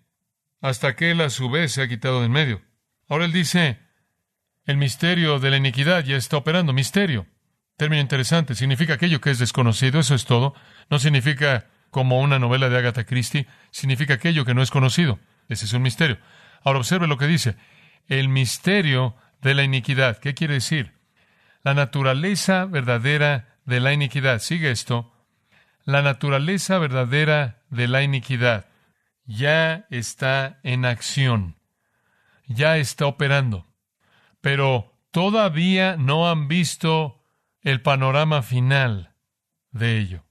hasta 0.61 0.95
que 0.95 1.11
él 1.11 1.21
a 1.21 1.29
su 1.29 1.49
vez 1.49 1.71
se 1.71 1.81
ha 1.81 1.87
quitado 1.87 2.19
de 2.19 2.27
en 2.27 2.31
medio. 2.31 2.61
Ahora 3.07 3.25
él 3.25 3.31
dice, 3.31 3.79
el 4.65 4.77
misterio 4.77 5.39
de 5.39 5.49
la 5.49 5.57
iniquidad 5.57 6.03
ya 6.03 6.17
está 6.17 6.37
operando, 6.37 6.73
misterio. 6.73 7.25
Término 7.77 8.01
interesante, 8.01 8.55
significa 8.55 8.95
aquello 8.95 9.21
que 9.21 9.29
es 9.29 9.39
desconocido, 9.39 9.99
eso 9.99 10.15
es 10.15 10.25
todo. 10.25 10.55
No 10.89 10.99
significa 10.99 11.67
como 11.91 12.19
una 12.19 12.39
novela 12.39 12.69
de 12.69 12.77
Agatha 12.77 13.05
Christie, 13.05 13.47
significa 13.71 14.15
aquello 14.15 14.45
que 14.45 14.53
no 14.53 14.61
es 14.61 14.71
conocido. 14.71 15.19
Ese 15.47 15.65
es 15.65 15.73
un 15.73 15.83
misterio. 15.83 16.17
Ahora 16.63 16.79
observe 16.79 17.07
lo 17.07 17.17
que 17.17 17.27
dice. 17.27 17.55
El 18.07 18.29
misterio 18.29 19.15
de 19.41 19.53
la 19.53 19.63
iniquidad. 19.63 20.17
¿Qué 20.17 20.33
quiere 20.33 20.55
decir? 20.55 20.93
La 21.63 21.73
naturaleza 21.73 22.65
verdadera 22.65 23.57
de 23.65 23.79
la 23.79 23.93
iniquidad. 23.93 24.39
Sigue 24.39 24.71
esto. 24.71 25.13
La 25.87 26.01
naturaleza 26.01 26.79
verdadera 26.79 27.63
de 27.69 27.87
la 27.87 28.03
iniquidad 28.03 28.65
ya 29.23 29.87
está 29.89 30.59
en 30.63 30.83
acción. 30.83 31.55
Ya 32.45 32.75
está 32.75 33.05
operando. 33.05 33.65
Pero 34.41 34.99
todavía 35.11 35.95
no 35.95 36.29
han 36.29 36.49
visto 36.49 37.23
el 37.61 37.81
panorama 37.81 38.41
final 38.41 39.13
de 39.71 39.97
ello. 39.97 40.25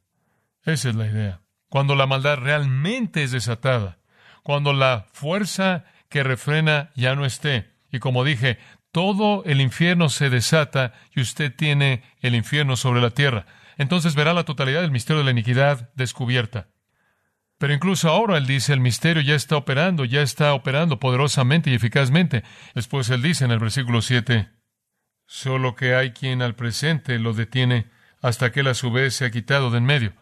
Esa 0.63 0.91
es 0.91 0.95
la 0.95 1.07
idea. 1.07 1.41
Cuando 1.71 1.95
la 1.95 2.07
maldad 2.07 2.37
realmente 2.37 3.23
es 3.23 3.31
desatada, 3.31 3.97
cuando 4.43 4.75
la 4.75 5.07
fuerza 5.15 5.87
que 6.11 6.23
refrena 6.23 6.91
ya 6.95 7.15
no 7.15 7.25
esté, 7.25 7.73
y 7.91 7.99
como 7.99 8.25
dije, 8.25 8.59
todo 8.93 9.43
el 9.47 9.63
infierno 9.63 10.11
se 10.11 10.29
desata 10.29 10.93
y 11.15 11.23
usted 11.23 11.51
tiene 11.57 12.03
el 12.21 12.35
infierno 12.35 12.77
sobre 12.77 13.01
la 13.01 13.13
tierra, 13.13 13.47
entonces 13.76 14.14
verá 14.14 14.35
la 14.35 14.45
totalidad 14.45 14.83
del 14.83 14.90
misterio 14.90 15.18
de 15.18 15.25
la 15.25 15.30
iniquidad 15.30 15.90
descubierta. 15.95 16.68
Pero 17.59 17.73
incluso 17.73 18.11
ahora 18.11 18.37
él 18.37 18.47
dice, 18.47 18.73
el 18.73 18.80
misterio 18.80 19.23
ya 19.23 19.35
está 19.35 19.56
operando, 19.56 20.04
ya 20.04 20.21
está 20.21 20.52
operando 20.52 21.00
poderosamente 21.00 21.71
y 21.71 21.75
eficazmente. 21.75 22.45
Después 22.75 23.09
él 23.09 23.23
dice 23.23 23.45
en 23.45 23.50
el 23.50 23.59
versículo 23.59 24.02
7, 24.02 24.50
solo 25.26 25.75
que 25.75 25.95
hay 25.95 26.12
quien 26.12 26.42
al 26.42 26.54
presente 26.54 27.18
lo 27.18 27.33
detiene 27.33 27.90
hasta 28.21 28.52
que 28.52 28.61
él 28.61 28.68
a 28.68 28.75
su 28.75 28.90
vez 28.90 29.14
se 29.14 29.25
ha 29.25 29.30
quitado 29.30 29.71
de 29.71 29.78
en 29.78 29.85
medio. 29.85 30.12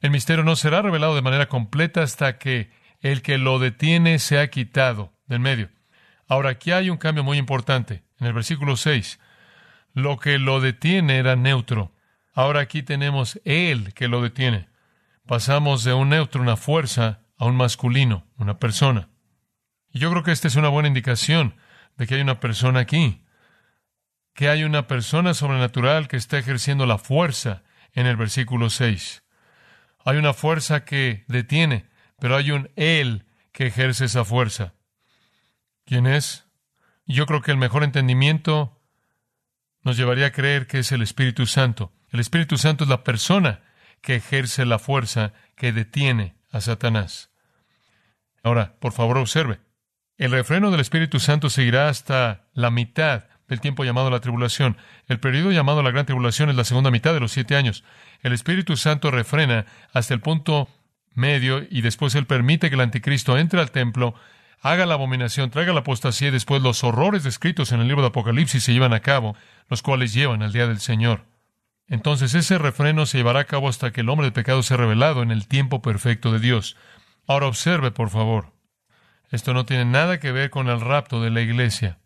El 0.00 0.10
misterio 0.10 0.44
no 0.44 0.56
será 0.56 0.82
revelado 0.82 1.14
de 1.14 1.22
manera 1.22 1.48
completa 1.48 2.02
hasta 2.02 2.38
que 2.38 2.70
el 3.00 3.22
que 3.22 3.38
lo 3.38 3.58
detiene 3.58 4.18
se 4.18 4.38
ha 4.38 4.48
quitado 4.48 5.14
de 5.26 5.36
en 5.36 5.42
medio. 5.42 5.70
Ahora 6.26 6.50
aquí 6.50 6.72
hay 6.72 6.90
un 6.90 6.98
cambio 6.98 7.24
muy 7.24 7.38
importante. 7.38 8.02
En 8.20 8.26
el 8.26 8.32
versículo 8.32 8.76
6, 8.76 9.18
lo 9.94 10.18
que 10.18 10.38
lo 10.38 10.60
detiene 10.60 11.18
era 11.18 11.36
neutro. 11.36 11.92
Ahora 12.38 12.60
aquí 12.60 12.84
tenemos 12.84 13.40
él 13.44 13.92
que 13.94 14.06
lo 14.06 14.22
detiene. 14.22 14.68
Pasamos 15.26 15.82
de 15.82 15.92
un 15.92 16.10
neutro, 16.10 16.40
una 16.40 16.56
fuerza, 16.56 17.22
a 17.36 17.46
un 17.46 17.56
masculino, 17.56 18.28
una 18.36 18.60
persona. 18.60 19.08
Y 19.90 19.98
yo 19.98 20.08
creo 20.12 20.22
que 20.22 20.30
esta 20.30 20.46
es 20.46 20.54
una 20.54 20.68
buena 20.68 20.86
indicación 20.86 21.56
de 21.96 22.06
que 22.06 22.14
hay 22.14 22.20
una 22.20 22.38
persona 22.38 22.78
aquí 22.78 23.24
que 24.34 24.48
hay 24.48 24.62
una 24.62 24.86
persona 24.86 25.34
sobrenatural 25.34 26.06
que 26.06 26.16
está 26.16 26.38
ejerciendo 26.38 26.86
la 26.86 26.98
fuerza 26.98 27.64
en 27.92 28.06
el 28.06 28.16
versículo 28.16 28.70
6. 28.70 29.24
Hay 30.04 30.16
una 30.16 30.32
fuerza 30.32 30.84
que 30.84 31.24
detiene, 31.26 31.90
pero 32.20 32.36
hay 32.36 32.52
un 32.52 32.70
Él 32.76 33.26
que 33.50 33.66
ejerce 33.66 34.04
esa 34.04 34.24
fuerza. 34.24 34.74
¿Quién 35.84 36.06
es? 36.06 36.46
Yo 37.04 37.26
creo 37.26 37.42
que 37.42 37.50
el 37.50 37.56
mejor 37.56 37.82
entendimiento 37.82 38.80
nos 39.82 39.96
llevaría 39.96 40.26
a 40.26 40.32
creer 40.32 40.68
que 40.68 40.78
es 40.78 40.92
el 40.92 41.02
Espíritu 41.02 41.44
Santo. 41.44 41.97
El 42.10 42.20
Espíritu 42.20 42.56
Santo 42.56 42.84
es 42.84 42.90
la 42.90 43.04
persona 43.04 43.60
que 44.00 44.16
ejerce 44.16 44.64
la 44.64 44.78
fuerza 44.78 45.32
que 45.56 45.72
detiene 45.72 46.36
a 46.50 46.60
Satanás. 46.60 47.30
Ahora, 48.42 48.74
por 48.80 48.92
favor, 48.92 49.18
observe. 49.18 49.60
El 50.16 50.30
refreno 50.30 50.70
del 50.70 50.80
Espíritu 50.80 51.20
Santo 51.20 51.50
seguirá 51.50 51.88
hasta 51.88 52.48
la 52.54 52.70
mitad 52.70 53.24
del 53.46 53.60
tiempo 53.60 53.84
llamado 53.84 54.10
la 54.10 54.20
tribulación. 54.20 54.76
El 55.06 55.20
periodo 55.20 55.52
llamado 55.52 55.82
la 55.82 55.90
gran 55.90 56.06
tribulación 56.06 56.50
es 56.50 56.56
la 56.56 56.64
segunda 56.64 56.90
mitad 56.90 57.14
de 57.14 57.20
los 57.20 57.32
siete 57.32 57.56
años. 57.56 57.84
El 58.22 58.32
Espíritu 58.32 58.76
Santo 58.76 59.10
refrena 59.10 59.66
hasta 59.92 60.14
el 60.14 60.20
punto 60.20 60.68
medio 61.14 61.66
y 61.68 61.80
después 61.82 62.14
Él 62.14 62.26
permite 62.26 62.68
que 62.68 62.74
el 62.74 62.80
anticristo 62.80 63.38
entre 63.38 63.60
al 63.60 63.70
templo, 63.70 64.14
haga 64.60 64.86
la 64.86 64.94
abominación, 64.94 65.50
traiga 65.50 65.72
la 65.72 65.80
apostasía 65.80 66.28
y 66.28 66.32
después 66.32 66.62
los 66.62 66.84
horrores 66.84 67.24
descritos 67.24 67.72
en 67.72 67.80
el 67.80 67.88
libro 67.88 68.02
de 68.02 68.08
Apocalipsis 68.08 68.64
se 68.64 68.72
llevan 68.72 68.92
a 68.92 69.00
cabo, 69.00 69.36
los 69.68 69.82
cuales 69.82 70.12
llevan 70.12 70.42
al 70.42 70.52
día 70.52 70.66
del 70.66 70.80
Señor. 70.80 71.24
Entonces 71.88 72.34
ese 72.34 72.58
refreno 72.58 73.06
se 73.06 73.18
llevará 73.18 73.40
a 73.40 73.44
cabo 73.44 73.68
hasta 73.68 73.92
que 73.92 74.02
el 74.02 74.08
hombre 74.10 74.26
de 74.26 74.32
pecado 74.32 74.62
sea 74.62 74.76
revelado 74.76 75.22
en 75.22 75.30
el 75.30 75.48
tiempo 75.48 75.80
perfecto 75.80 76.32
de 76.32 76.38
Dios. 76.38 76.76
Ahora 77.26 77.46
observe, 77.46 77.90
por 77.90 78.10
favor. 78.10 78.52
Esto 79.30 79.54
no 79.54 79.64
tiene 79.64 79.84
nada 79.84 80.20
que 80.20 80.32
ver 80.32 80.50
con 80.50 80.68
el 80.68 80.80
rapto 80.80 81.22
de 81.22 81.30
la 81.30 81.40
iglesia. 81.40 81.98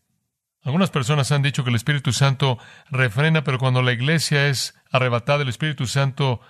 Algunas 0.64 0.90
personas 0.90 1.32
han 1.32 1.42
dicho 1.42 1.64
que 1.64 1.70
el 1.70 1.76
Espíritu 1.76 2.12
Santo 2.12 2.58
refrena, 2.90 3.42
pero 3.42 3.58
cuando 3.58 3.82
la 3.82 3.92
iglesia 3.92 4.48
es 4.48 4.74
arrebatada, 4.92 5.42
el 5.42 5.48
Espíritu 5.48 5.86
Santo 5.86 6.40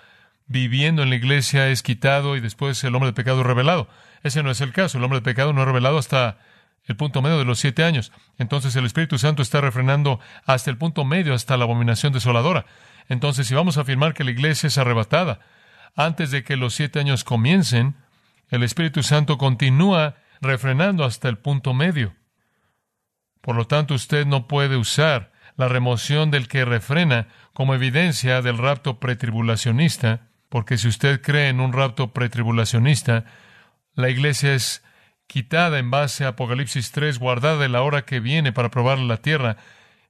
viviendo 0.45 1.01
en 1.01 1.09
la 1.09 1.15
iglesia 1.15 1.69
es 1.69 1.81
quitado 1.81 2.35
y 2.35 2.39
después 2.39 2.83
el 2.83 2.93
hombre 2.93 3.09
de 3.09 3.13
pecado 3.13 3.41
es 3.41 3.47
revelado. 3.47 3.87
Ese 4.21 4.43
no 4.43 4.51
es 4.51 4.61
el 4.61 4.71
caso. 4.71 4.97
El 4.97 5.03
hombre 5.03 5.19
de 5.19 5.25
pecado 5.25 5.53
no 5.53 5.61
es 5.61 5.67
revelado 5.67 5.97
hasta 5.97 6.37
el 6.85 6.95
punto 6.95 7.21
medio 7.21 7.39
de 7.39 7.45
los 7.45 7.59
siete 7.59 7.83
años. 7.83 8.11
Entonces 8.37 8.75
el 8.75 8.85
Espíritu 8.85 9.17
Santo 9.17 9.41
está 9.41 9.61
refrenando 9.61 10.19
hasta 10.45 10.69
el 10.69 10.77
punto 10.77 11.05
medio, 11.05 11.33
hasta 11.33 11.57
la 11.57 11.63
abominación 11.63 12.13
desoladora. 12.13 12.65
Entonces, 13.07 13.47
si 13.47 13.55
vamos 13.55 13.77
a 13.77 13.81
afirmar 13.81 14.13
que 14.13 14.23
la 14.23 14.31
iglesia 14.31 14.67
es 14.67 14.77
arrebatada 14.77 15.39
antes 15.95 16.31
de 16.31 16.43
que 16.43 16.57
los 16.57 16.73
siete 16.73 16.99
años 16.99 17.23
comiencen, 17.23 17.95
el 18.49 18.63
Espíritu 18.63 19.03
Santo 19.03 19.37
continúa 19.37 20.15
refrenando 20.41 21.05
hasta 21.05 21.29
el 21.29 21.37
punto 21.37 21.73
medio. 21.73 22.15
Por 23.41 23.55
lo 23.55 23.65
tanto, 23.65 23.93
usted 23.93 24.25
no 24.25 24.47
puede 24.47 24.77
usar 24.77 25.31
la 25.55 25.67
remoción 25.67 26.31
del 26.31 26.47
que 26.47 26.65
refrena 26.65 27.27
como 27.53 27.75
evidencia 27.75 28.41
del 28.41 28.57
rapto 28.57 28.99
pretribulacionista, 28.99 30.27
porque 30.49 30.77
si 30.77 30.87
usted 30.87 31.21
cree 31.21 31.49
en 31.49 31.59
un 31.59 31.73
rapto 31.73 32.13
pretribulacionista, 32.13 33.25
la 33.95 34.09
iglesia 34.09 34.53
es 34.53 34.83
quitada 35.27 35.79
en 35.79 35.91
base 35.91 36.25
a 36.25 36.29
Apocalipsis 36.29 36.91
3, 36.91 37.19
guardada 37.19 37.57
de 37.57 37.69
la 37.69 37.81
hora 37.81 38.03
que 38.03 38.19
viene 38.19 38.51
para 38.51 38.71
probar 38.71 38.99
la 38.99 39.17
tierra. 39.17 39.57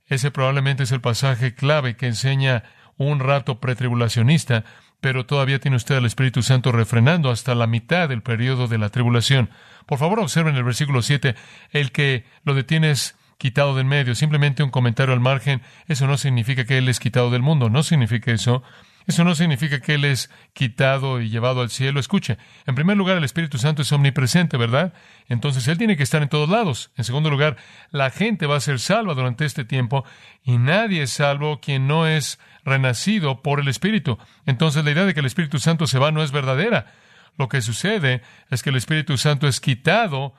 Ese 0.05 0.31
probablemente 0.31 0.83
es 0.83 0.91
el 0.91 1.01
pasaje 1.01 1.55
clave 1.55 1.95
que 1.95 2.07
enseña 2.07 2.63
un 2.97 3.19
rapto 3.19 3.59
pretribulacionista, 3.59 4.63
pero 5.01 5.25
todavía 5.25 5.59
tiene 5.59 5.77
usted 5.77 5.95
al 5.95 6.05
Espíritu 6.05 6.43
Santo 6.43 6.71
refrenando 6.71 7.29
hasta 7.29 7.55
la 7.55 7.67
mitad 7.67 8.07
del 8.09 8.21
periodo 8.21 8.67
de 8.67 8.77
la 8.77 8.89
tribulación. 8.89 9.49
Por 9.85 9.99
favor, 9.99 10.19
observen 10.19 10.55
el 10.55 10.63
versículo 10.63 11.01
7. 11.01 11.35
El 11.71 11.91
que 11.91 12.25
lo 12.43 12.53
detiene 12.53 12.91
es 12.91 13.17
quitado 13.37 13.75
del 13.75 13.85
medio, 13.85 14.15
simplemente 14.15 14.63
un 14.63 14.69
comentario 14.69 15.13
al 15.13 15.19
margen, 15.19 15.61
eso 15.87 16.07
no 16.07 16.17
significa 16.17 16.63
que 16.63 16.77
Él 16.77 16.87
es 16.87 16.99
quitado 16.99 17.29
del 17.29 17.41
mundo, 17.41 17.69
no 17.69 17.83
significa 17.83 18.31
eso. 18.31 18.63
Eso 19.05 19.23
no 19.23 19.35
significa 19.35 19.79
que 19.79 19.95
Él 19.95 20.05
es 20.05 20.29
quitado 20.53 21.21
y 21.21 21.29
llevado 21.29 21.61
al 21.61 21.69
cielo. 21.69 21.99
Escuche, 21.99 22.37
en 22.65 22.75
primer 22.75 22.95
lugar, 22.95 23.17
el 23.17 23.23
Espíritu 23.23 23.57
Santo 23.57 23.81
es 23.81 23.91
omnipresente, 23.91 24.57
¿verdad? 24.57 24.93
Entonces 25.27 25.67
Él 25.67 25.77
tiene 25.77 25.97
que 25.97 26.03
estar 26.03 26.21
en 26.21 26.29
todos 26.29 26.49
lados. 26.49 26.91
En 26.95 27.03
segundo 27.03 27.29
lugar, 27.29 27.57
la 27.91 28.09
gente 28.09 28.45
va 28.45 28.57
a 28.57 28.61
ser 28.61 28.79
salva 28.79 29.13
durante 29.13 29.45
este 29.45 29.65
tiempo 29.65 30.05
y 30.43 30.57
nadie 30.57 31.03
es 31.03 31.11
salvo 31.11 31.59
quien 31.59 31.87
no 31.87 32.07
es 32.07 32.39
renacido 32.63 33.41
por 33.41 33.59
el 33.59 33.67
Espíritu. 33.67 34.17
Entonces 34.45 34.85
la 34.85 34.91
idea 34.91 35.05
de 35.05 35.13
que 35.13 35.19
el 35.19 35.25
Espíritu 35.25 35.59
Santo 35.59 35.87
se 35.87 35.99
va 35.99 36.11
no 36.11 36.23
es 36.23 36.31
verdadera. 36.31 36.93
Lo 37.37 37.49
que 37.49 37.61
sucede 37.61 38.21
es 38.49 38.63
que 38.63 38.69
el 38.69 38.75
Espíritu 38.75 39.17
Santo 39.17 39.47
es 39.47 39.59
quitado 39.59 40.33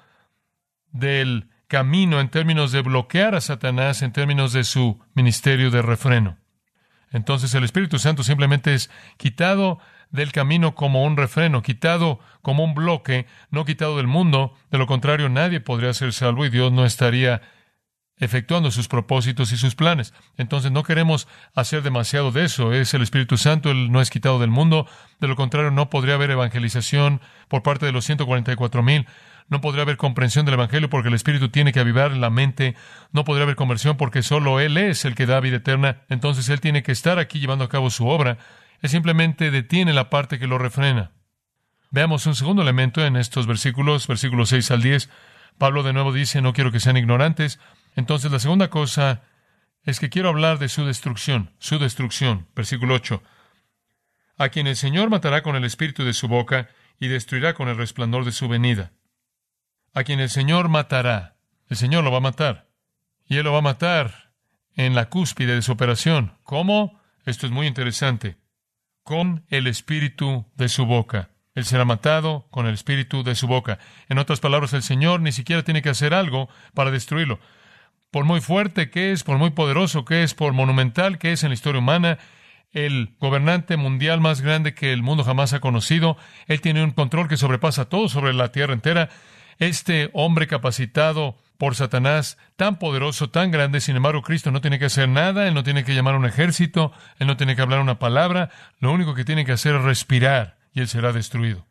del 0.90 1.50
camino 1.66 2.20
en 2.20 2.28
términos 2.28 2.72
de 2.72 2.82
bloquear 2.82 3.34
a 3.34 3.40
Satanás, 3.40 4.02
en 4.02 4.12
términos 4.12 4.52
de 4.52 4.64
su 4.64 5.00
ministerio 5.14 5.70
de 5.70 5.82
refreno. 5.82 6.38
Entonces 7.14 7.54
el 7.54 7.62
Espíritu 7.62 8.00
Santo 8.00 8.24
simplemente 8.24 8.74
es 8.74 8.90
quitado 9.16 9.78
del 10.10 10.32
camino 10.32 10.74
como 10.74 11.04
un 11.04 11.16
refreno, 11.16 11.62
quitado 11.62 12.18
como 12.42 12.64
un 12.64 12.74
bloque, 12.74 13.26
no 13.50 13.64
quitado 13.64 13.96
del 13.96 14.08
mundo. 14.08 14.52
De 14.72 14.78
lo 14.78 14.88
contrario, 14.88 15.28
nadie 15.28 15.60
podría 15.60 15.94
ser 15.94 16.12
salvo 16.12 16.44
y 16.44 16.50
Dios 16.50 16.72
no 16.72 16.84
estaría 16.84 17.40
efectuando 18.18 18.72
sus 18.72 18.88
propósitos 18.88 19.52
y 19.52 19.56
sus 19.56 19.76
planes. 19.76 20.12
Entonces 20.36 20.72
no 20.72 20.82
queremos 20.82 21.28
hacer 21.54 21.82
demasiado 21.82 22.32
de 22.32 22.44
eso. 22.44 22.72
Es 22.72 22.94
el 22.94 23.02
Espíritu 23.02 23.36
Santo, 23.36 23.70
Él 23.70 23.92
no 23.92 24.00
es 24.00 24.10
quitado 24.10 24.40
del 24.40 24.50
mundo. 24.50 24.88
De 25.20 25.28
lo 25.28 25.36
contrario, 25.36 25.70
no 25.70 25.90
podría 25.90 26.14
haber 26.14 26.32
evangelización 26.32 27.20
por 27.46 27.62
parte 27.62 27.86
de 27.86 27.92
los 27.92 28.04
144 28.04 28.82
mil. 28.82 29.06
No 29.48 29.60
podría 29.60 29.82
haber 29.82 29.96
comprensión 29.96 30.46
del 30.46 30.54
Evangelio 30.54 30.88
porque 30.88 31.08
el 31.08 31.14
Espíritu 31.14 31.50
tiene 31.50 31.72
que 31.72 31.80
avivar 31.80 32.12
la 32.12 32.30
mente. 32.30 32.74
No 33.12 33.24
podría 33.24 33.44
haber 33.44 33.56
conversión 33.56 33.96
porque 33.96 34.22
solo 34.22 34.58
Él 34.60 34.76
es 34.76 35.04
el 35.04 35.14
que 35.14 35.26
da 35.26 35.40
vida 35.40 35.56
eterna. 35.56 36.02
Entonces 36.08 36.48
Él 36.48 36.60
tiene 36.60 36.82
que 36.82 36.92
estar 36.92 37.18
aquí 37.18 37.40
llevando 37.40 37.64
a 37.64 37.68
cabo 37.68 37.90
su 37.90 38.06
obra. 38.06 38.38
Él 38.80 38.90
simplemente 38.90 39.50
detiene 39.50 39.92
la 39.92 40.10
parte 40.10 40.38
que 40.38 40.46
lo 40.46 40.58
refrena. 40.58 41.12
Veamos 41.90 42.26
un 42.26 42.34
segundo 42.34 42.62
elemento 42.62 43.04
en 43.04 43.16
estos 43.16 43.46
versículos, 43.46 44.06
versículos 44.06 44.48
6 44.48 44.70
al 44.70 44.82
10. 44.82 45.10
Pablo 45.58 45.82
de 45.82 45.92
nuevo 45.92 46.12
dice, 46.12 46.42
no 46.42 46.52
quiero 46.52 46.72
que 46.72 46.80
sean 46.80 46.96
ignorantes 46.96 47.60
entonces 47.96 48.30
la 48.30 48.38
segunda 48.38 48.70
cosa 48.70 49.22
es 49.84 50.00
que 50.00 50.10
quiero 50.10 50.28
hablar 50.28 50.58
de 50.58 50.68
su 50.68 50.84
destrucción, 50.84 51.54
su 51.58 51.78
destrucción. 51.78 52.48
Versículo 52.54 52.94
8. 52.94 53.22
A 54.36 54.48
quien 54.48 54.66
el 54.66 54.76
Señor 54.76 55.10
matará 55.10 55.42
con 55.42 55.56
el 55.56 55.64
espíritu 55.64 56.04
de 56.04 56.12
su 56.12 56.26
boca 56.26 56.68
y 56.98 57.08
destruirá 57.08 57.54
con 57.54 57.68
el 57.68 57.76
resplandor 57.76 58.24
de 58.24 58.32
su 58.32 58.48
venida. 58.48 58.92
A 59.94 60.04
quien 60.04 60.20
el 60.20 60.28
Señor 60.28 60.68
matará. 60.68 61.36
El 61.68 61.76
Señor 61.76 62.04
lo 62.04 62.10
va 62.10 62.18
a 62.18 62.20
matar. 62.20 62.68
Y 63.26 63.38
Él 63.38 63.44
lo 63.44 63.52
va 63.52 63.58
a 63.58 63.62
matar 63.62 64.32
en 64.76 64.94
la 64.94 65.08
cúspide 65.08 65.54
de 65.54 65.62
su 65.62 65.72
operación. 65.72 66.36
¿Cómo? 66.42 67.00
Esto 67.24 67.46
es 67.46 67.52
muy 67.52 67.66
interesante. 67.66 68.36
Con 69.02 69.46
el 69.48 69.66
espíritu 69.66 70.46
de 70.56 70.68
su 70.68 70.84
boca. 70.84 71.30
Él 71.54 71.64
será 71.64 71.84
matado 71.84 72.48
con 72.50 72.66
el 72.66 72.74
espíritu 72.74 73.22
de 73.22 73.34
su 73.34 73.46
boca. 73.46 73.78
En 74.08 74.18
otras 74.18 74.40
palabras, 74.40 74.72
el 74.72 74.82
Señor 74.82 75.20
ni 75.20 75.32
siquiera 75.32 75.62
tiene 75.62 75.80
que 75.80 75.90
hacer 75.90 76.12
algo 76.12 76.48
para 76.74 76.90
destruirlo 76.90 77.38
por 78.14 78.24
muy 78.24 78.40
fuerte 78.40 78.90
que 78.90 79.10
es, 79.10 79.24
por 79.24 79.38
muy 79.38 79.50
poderoso 79.50 80.04
que 80.04 80.22
es, 80.22 80.34
por 80.34 80.52
monumental 80.52 81.18
que 81.18 81.32
es 81.32 81.42
en 81.42 81.48
la 81.48 81.54
historia 81.54 81.80
humana, 81.80 82.18
el 82.70 83.16
gobernante 83.18 83.76
mundial 83.76 84.20
más 84.20 84.40
grande 84.40 84.72
que 84.72 84.92
el 84.92 85.02
mundo 85.02 85.24
jamás 85.24 85.52
ha 85.52 85.58
conocido, 85.58 86.16
él 86.46 86.60
tiene 86.60 86.84
un 86.84 86.92
control 86.92 87.26
que 87.26 87.36
sobrepasa 87.36 87.88
todo 87.88 88.08
sobre 88.08 88.32
la 88.32 88.52
tierra 88.52 88.72
entera. 88.72 89.08
Este 89.58 90.10
hombre 90.12 90.46
capacitado 90.46 91.36
por 91.58 91.76
Satanás, 91.76 92.36
tan 92.56 92.78
poderoso, 92.78 93.30
tan 93.30 93.50
grande, 93.50 93.80
sin 93.80 93.96
embargo 93.96 94.22
Cristo 94.22 94.50
no 94.50 94.60
tiene 94.60 94.78
que 94.78 94.86
hacer 94.86 95.08
nada, 95.08 95.46
él 95.46 95.54
no 95.54 95.62
tiene 95.62 95.84
que 95.84 95.94
llamar 95.94 96.14
a 96.14 96.18
un 96.18 96.26
ejército, 96.26 96.92
él 97.18 97.26
no 97.26 97.36
tiene 97.36 97.54
que 97.56 97.62
hablar 97.62 97.80
una 97.80 97.98
palabra, 97.98 98.50
lo 98.80 98.92
único 98.92 99.14
que 99.14 99.24
tiene 99.24 99.44
que 99.44 99.52
hacer 99.52 99.76
es 99.76 99.82
respirar 99.82 100.58
y 100.72 100.80
él 100.80 100.88
será 100.88 101.12
destruido. 101.12 101.66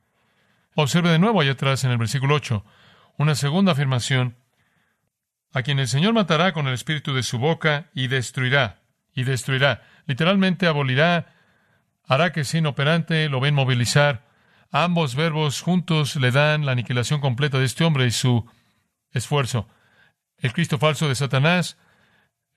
Observe 0.76 1.10
de 1.10 1.20
nuevo 1.20 1.42
allá 1.42 1.52
atrás 1.52 1.84
en 1.84 1.92
el 1.92 1.98
versículo 1.98 2.36
8, 2.36 2.66
una 3.18 3.36
segunda 3.36 3.74
afirmación 3.74 4.36
a 5.54 5.62
quien 5.62 5.80
el 5.80 5.88
Señor 5.88 6.14
matará 6.14 6.52
con 6.52 6.68
el 6.68 6.74
espíritu 6.74 7.14
de 7.14 7.22
su 7.22 7.38
boca 7.38 7.90
y 7.94 8.08
destruirá, 8.08 8.80
y 9.14 9.24
destruirá. 9.24 9.84
Literalmente 10.08 10.66
abolirá, 10.66 11.36
hará 12.08 12.32
que 12.32 12.44
sin 12.44 12.66
operante 12.66 13.30
lo 13.30 13.40
ven 13.40 13.54
movilizar. 13.54 14.24
Ambos 14.76 15.16
verbos 15.16 15.62
juntos 15.62 16.16
le 16.16 16.32
dan 16.32 16.66
la 16.66 16.72
aniquilación 16.74 17.22
completa 17.22 17.60
de 17.60 17.66
este 17.66 17.84
hombre 17.84 18.08
y 18.08 18.12
su 18.12 18.46
esfuerzo. 19.12 19.70
El 20.38 20.52
Cristo 20.52 20.80
falso 20.80 21.08
de 21.08 21.16
Satanás 21.16 21.78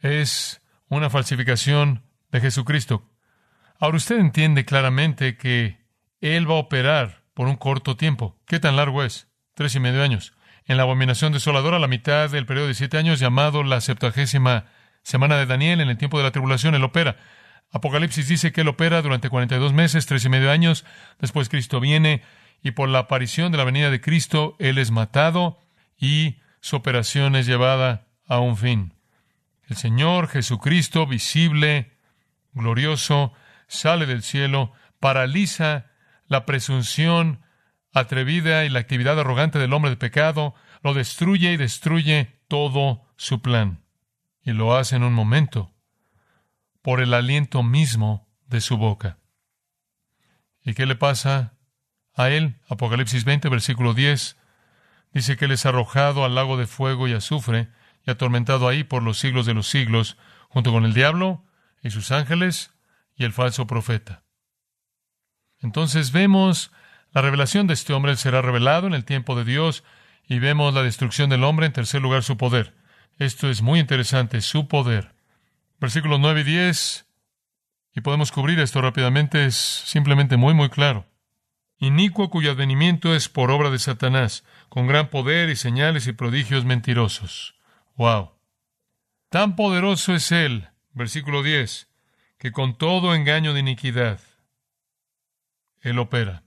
es 0.00 0.62
una 0.88 1.10
falsificación 1.10 2.02
de 2.30 2.40
Jesucristo. 2.40 3.08
Ahora 3.78 3.98
usted 3.98 4.18
entiende 4.18 4.64
claramente 4.64 5.36
que 5.36 5.78
Él 6.20 6.50
va 6.50 6.54
a 6.54 6.60
operar 6.60 7.22
por 7.34 7.48
un 7.48 7.56
corto 7.56 7.96
tiempo. 7.96 8.40
¿Qué 8.46 8.58
tan 8.58 8.76
largo 8.76 9.04
es? 9.04 9.28
Tres 9.54 9.74
y 9.74 9.80
medio 9.80 10.02
años 10.02 10.32
en 10.66 10.76
la 10.76 10.82
abominación 10.82 11.32
desoladora, 11.32 11.78
la 11.78 11.86
mitad 11.86 12.28
del 12.30 12.46
periodo 12.46 12.68
de 12.68 12.74
siete 12.74 12.98
años, 12.98 13.20
llamado 13.20 13.62
la 13.62 13.80
septuagésima 13.80 14.66
semana 15.02 15.36
de 15.36 15.46
Daniel, 15.46 15.80
en 15.80 15.88
el 15.88 15.96
tiempo 15.96 16.18
de 16.18 16.24
la 16.24 16.32
tribulación, 16.32 16.74
él 16.74 16.82
opera. 16.82 17.16
Apocalipsis 17.76 18.28
dice 18.28 18.52
que 18.52 18.62
él 18.62 18.68
opera 18.68 19.02
durante 19.02 19.28
42 19.28 19.72
meses, 19.72 20.06
tres 20.06 20.24
y 20.24 20.28
medio 20.28 20.50
años. 20.50 20.84
Después 21.20 21.48
Cristo 21.48 21.80
viene 21.80 22.22
y 22.62 22.72
por 22.72 22.88
la 22.88 23.00
aparición 23.00 23.52
de 23.52 23.58
la 23.58 23.64
venida 23.64 23.90
de 23.90 24.00
Cristo, 24.00 24.56
él 24.58 24.78
es 24.78 24.90
matado 24.90 25.58
y 25.98 26.36
su 26.60 26.76
operación 26.76 27.36
es 27.36 27.46
llevada 27.46 28.06
a 28.26 28.40
un 28.40 28.56
fin. 28.56 28.94
El 29.68 29.76
Señor 29.76 30.28
Jesucristo, 30.28 31.06
visible, 31.06 31.92
glorioso, 32.52 33.32
sale 33.68 34.06
del 34.06 34.22
cielo, 34.22 34.72
paraliza 35.00 35.86
la 36.26 36.46
presunción 36.46 37.40
atrevida 37.92 38.64
y 38.64 38.68
la 38.68 38.80
actividad 38.80 39.18
arrogante 39.18 39.58
del 39.58 39.72
hombre 39.72 39.90
de 39.90 39.96
pecado, 39.96 40.54
lo 40.82 40.94
destruye 40.94 41.52
y 41.52 41.56
destruye 41.56 42.40
todo 42.48 43.06
su 43.16 43.42
plan. 43.42 43.82
Y 44.42 44.52
lo 44.52 44.76
hace 44.76 44.96
en 44.96 45.02
un 45.02 45.12
momento, 45.12 45.72
por 46.86 47.00
el 47.00 47.14
aliento 47.14 47.64
mismo 47.64 48.28
de 48.46 48.60
su 48.60 48.76
boca. 48.76 49.18
¿Y 50.62 50.74
qué 50.74 50.86
le 50.86 50.94
pasa 50.94 51.54
a 52.14 52.30
él? 52.30 52.60
Apocalipsis 52.68 53.24
20, 53.24 53.48
versículo 53.48 53.92
10, 53.92 54.36
dice 55.12 55.36
que 55.36 55.46
él 55.46 55.50
es 55.50 55.66
arrojado 55.66 56.24
al 56.24 56.36
lago 56.36 56.56
de 56.56 56.68
fuego 56.68 57.08
y 57.08 57.12
azufre 57.12 57.70
y 58.06 58.12
atormentado 58.12 58.68
ahí 58.68 58.84
por 58.84 59.02
los 59.02 59.18
siglos 59.18 59.46
de 59.46 59.54
los 59.54 59.66
siglos, 59.66 60.16
junto 60.48 60.70
con 60.70 60.84
el 60.84 60.94
diablo 60.94 61.42
y 61.82 61.90
sus 61.90 62.12
ángeles 62.12 62.72
y 63.16 63.24
el 63.24 63.32
falso 63.32 63.66
profeta. 63.66 64.22
Entonces 65.58 66.12
vemos 66.12 66.70
la 67.10 67.20
revelación 67.20 67.66
de 67.66 67.74
este 67.74 67.94
hombre 67.94 68.14
será 68.14 68.42
revelado 68.42 68.86
en 68.86 68.94
el 68.94 69.04
tiempo 69.04 69.34
de 69.34 69.44
Dios 69.44 69.82
y 70.28 70.38
vemos 70.38 70.72
la 70.72 70.84
destrucción 70.84 71.30
del 71.30 71.42
hombre, 71.42 71.66
en 71.66 71.72
tercer 71.72 72.00
lugar 72.00 72.22
su 72.22 72.36
poder. 72.36 72.76
Esto 73.18 73.50
es 73.50 73.60
muy 73.60 73.80
interesante, 73.80 74.40
su 74.40 74.68
poder. 74.68 75.15
Versículos 75.78 76.20
9 76.20 76.40
y 76.40 76.44
10, 76.44 77.06
y 77.94 78.00
podemos 78.00 78.32
cubrir 78.32 78.60
esto 78.60 78.80
rápidamente, 78.80 79.46
es 79.46 79.56
simplemente 79.56 80.36
muy, 80.36 80.54
muy 80.54 80.68
claro. 80.68 81.06
Inicuo 81.78 82.30
cuyo 82.30 82.52
advenimiento 82.52 83.14
es 83.14 83.28
por 83.28 83.50
obra 83.50 83.70
de 83.70 83.78
Satanás, 83.78 84.44
con 84.68 84.86
gran 84.86 85.10
poder 85.10 85.50
y 85.50 85.56
señales 85.56 86.06
y 86.06 86.12
prodigios 86.12 86.64
mentirosos. 86.64 87.54
¡Wow! 87.96 88.32
Tan 89.28 89.56
poderoso 89.56 90.14
es 90.14 90.32
él, 90.32 90.68
versículo 90.92 91.42
10, 91.42 91.88
que 92.38 92.52
con 92.52 92.76
todo 92.76 93.14
engaño 93.14 93.52
de 93.52 93.60
iniquidad, 93.60 94.20
él 95.86 96.00
opera. 96.00 96.42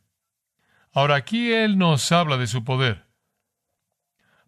Ahora 0.92 1.16
aquí 1.16 1.54
Él 1.54 1.78
nos 1.78 2.12
habla 2.12 2.36
de 2.38 2.48
su 2.48 2.66
poder. 2.66 3.06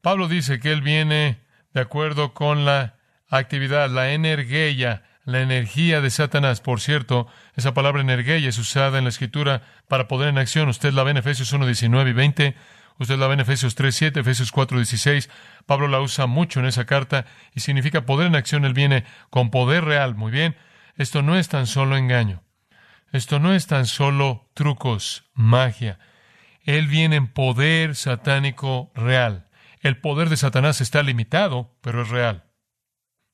Pablo 0.01 0.27
dice 0.27 0.59
que 0.59 0.71
Él 0.71 0.81
viene 0.81 1.39
de 1.73 1.81
acuerdo 1.81 2.33
con 2.33 2.65
la 2.65 2.99
actividad, 3.37 3.89
la 3.89 4.11
energía, 4.11 5.03
la 5.25 5.41
energía 5.41 6.01
de 6.01 6.09
Satanás. 6.09 6.61
Por 6.61 6.79
cierto, 6.79 7.27
esa 7.55 7.73
palabra 7.73 8.01
energía 8.01 8.35
es 8.35 8.57
usada 8.57 8.97
en 8.97 9.05
la 9.05 9.09
Escritura 9.09 9.63
para 9.87 10.07
poder 10.07 10.29
en 10.29 10.37
acción. 10.37 10.69
Usted 10.69 10.93
la 10.93 11.03
ve 11.03 11.11
en 11.11 11.17
Efesios 11.17 11.51
1, 11.51 11.65
19 11.65 12.09
y 12.09 12.13
20. 12.13 12.55
Usted 12.99 13.17
la 13.17 13.27
ve 13.27 13.33
en 13.33 13.39
Efesios 13.39 13.73
3, 13.75 13.95
7, 13.95 14.19
Efesios 14.19 14.51
4, 14.51 14.77
16. 14.77 15.29
Pablo 15.65 15.87
la 15.87 16.01
usa 16.01 16.27
mucho 16.27 16.59
en 16.59 16.65
esa 16.65 16.85
carta 16.85 17.25
y 17.55 17.61
significa 17.61 18.05
poder 18.05 18.27
en 18.27 18.35
acción. 18.35 18.65
Él 18.65 18.73
viene 18.73 19.05
con 19.29 19.49
poder 19.49 19.85
real. 19.85 20.15
Muy 20.15 20.31
bien. 20.31 20.55
Esto 20.97 21.21
no 21.21 21.37
es 21.37 21.47
tan 21.47 21.67
solo 21.67 21.97
engaño. 21.97 22.43
Esto 23.11 23.39
no 23.39 23.53
es 23.53 23.67
tan 23.67 23.85
solo 23.85 24.49
trucos, 24.53 25.25
magia. 25.33 25.99
Él 26.63 26.87
viene 26.87 27.15
en 27.15 27.27
poder 27.27 27.95
satánico 27.95 28.91
real. 28.95 29.47
El 29.81 29.97
poder 29.97 30.29
de 30.29 30.37
Satanás 30.37 30.79
está 30.79 31.01
limitado, 31.01 31.75
pero 31.81 32.03
es 32.03 32.09
real. 32.09 32.50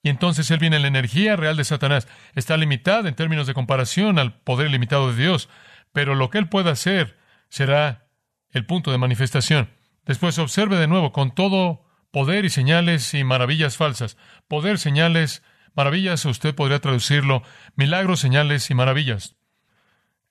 Y 0.08 0.10
entonces 0.10 0.50
Él 0.52 0.60
viene 0.60 0.78
en 0.78 0.84
la 0.84 0.88
energía 0.88 1.36
real 1.36 1.58
de 1.58 1.66
Satanás. 1.66 2.08
Está 2.34 2.56
limitada 2.56 3.10
en 3.10 3.16
términos 3.16 3.46
de 3.46 3.54
comparación 3.54 4.20
al 4.20 4.40
poder 4.40 4.72
limitado 4.72 5.12
de 5.12 5.22
Dios, 5.22 5.50
pero 5.92 6.16
lo 6.16 6.30
que 6.30 6.38
Él 6.38 6.48
pueda 6.48 6.72
hacer 6.72 7.18
será 7.50 8.08
el 8.52 8.66
punto 8.66 8.90
de 8.94 9.00
manifestación. 9.00 9.70
Después 10.06 10.40
observe 10.40 10.78
de 10.78 10.88
nuevo 10.88 11.12
con 11.12 11.36
todo 11.36 11.84
poder 12.12 12.46
y 12.46 12.50
señales 12.50 13.14
y 13.14 13.26
maravillas 13.26 13.76
falsas. 13.76 14.16
Poder, 14.48 14.80
señales, 14.80 15.44
maravillas, 15.76 16.24
usted 16.24 16.56
podría 16.56 16.80
traducirlo, 16.80 17.44
milagros, 17.76 18.22
señales 18.22 18.70
y 18.72 18.76
maravillas. 18.76 19.36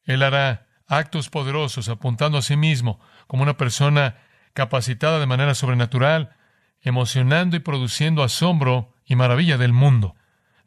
Él 0.04 0.22
hará 0.22 0.68
actos 0.86 1.28
poderosos, 1.28 1.90
apuntando 1.90 2.38
a 2.38 2.42
sí 2.42 2.56
mismo 2.56 2.98
como 3.26 3.42
una 3.42 3.58
persona 3.58 4.16
capacitada 4.54 5.20
de 5.20 5.26
manera 5.26 5.54
sobrenatural, 5.54 6.34
emocionando 6.80 7.56
y 7.56 7.60
produciendo 7.60 8.22
asombro 8.22 8.95
y 9.07 9.16
maravilla 9.16 9.57
del 9.57 9.73
mundo. 9.73 10.14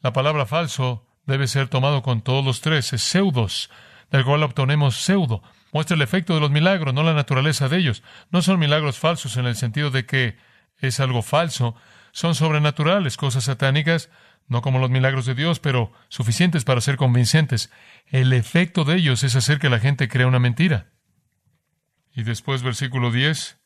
La 0.02 0.13
palabra 0.13 0.45
falso 0.45 1.06
debe 1.25 1.47
ser 1.47 1.67
tomado 1.67 2.02
con 2.02 2.21
todos 2.21 2.43
los 2.43 2.62
tres, 2.62 2.93
es 2.93 3.04
pseudos, 3.04 3.69
del 4.10 4.25
cual 4.25 4.43
obtenemos 4.43 4.95
pseudo. 4.95 5.43
Muestra 5.71 5.95
el 5.95 6.02
efecto 6.02 6.34
de 6.34 6.39
los 6.39 6.49
milagros, 6.49 6.93
no 6.93 7.04
la 7.04 7.13
naturaleza 7.13 7.69
de 7.69 7.78
ellos. 7.78 8.02
No 8.32 8.41
son 8.41 8.58
milagros 8.60 8.97
falsos 8.97 9.38
en 9.38 9.45
el 9.45 9.56
sentido 9.56 9.91
de 9.91 10.06
que 10.06 10.38
es 10.78 10.99
algo 10.99 11.21
falso, 11.21 11.75
son 12.12 12.34
sobrenaturales, 12.34 13.17
cosas 13.17 13.43
satánicas, 13.43 14.10
no 14.47 14.62
como 14.62 14.80
los 14.80 14.89
milagros 14.89 15.25
de 15.25 15.36
Dios, 15.36 15.60
pero 15.60 15.91
suficientes 16.08 16.63
para 16.63 16.82
ser 16.82 16.97
convincentes. 16.97 17.71
El 18.08 18.34
efecto 18.34 18.84
de 18.84 18.95
ellos 18.95 19.23
es 19.23 19.36
hacer 19.36 19.60
que 19.60 19.69
la 19.69 19.80
gente 19.80 20.08
crea 20.08 20.25
una 20.25 20.39
mentira. 20.39 20.88
Y 22.15 22.23
después 22.23 22.63
versículo 22.63 23.12
10, 23.12 23.60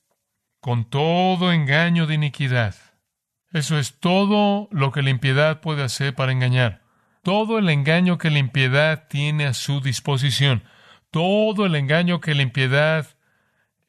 con 0.60 0.90
todo 0.90 1.54
engaño 1.54 2.06
de 2.06 2.16
iniquidad. 2.16 2.76
Eso 3.54 3.78
es 3.78 4.00
todo 4.00 4.68
lo 4.72 4.92
que 4.92 5.04
la 5.04 5.12
impiedad 5.12 5.62
puede 5.62 5.84
hacer 5.84 6.16
para 6.16 6.32
engañar. 6.32 6.82
Todo 7.22 7.60
el 7.60 7.70
engaño 7.70 8.18
que 8.18 8.32
la 8.32 8.40
impiedad 8.40 9.08
tiene 9.08 9.46
a 9.46 9.54
su 9.54 9.80
disposición. 9.80 10.64
Todo 11.12 11.66
el 11.66 11.76
engaño 11.76 12.20
que 12.20 12.36
la 12.36 12.42
impiedad 12.42 13.16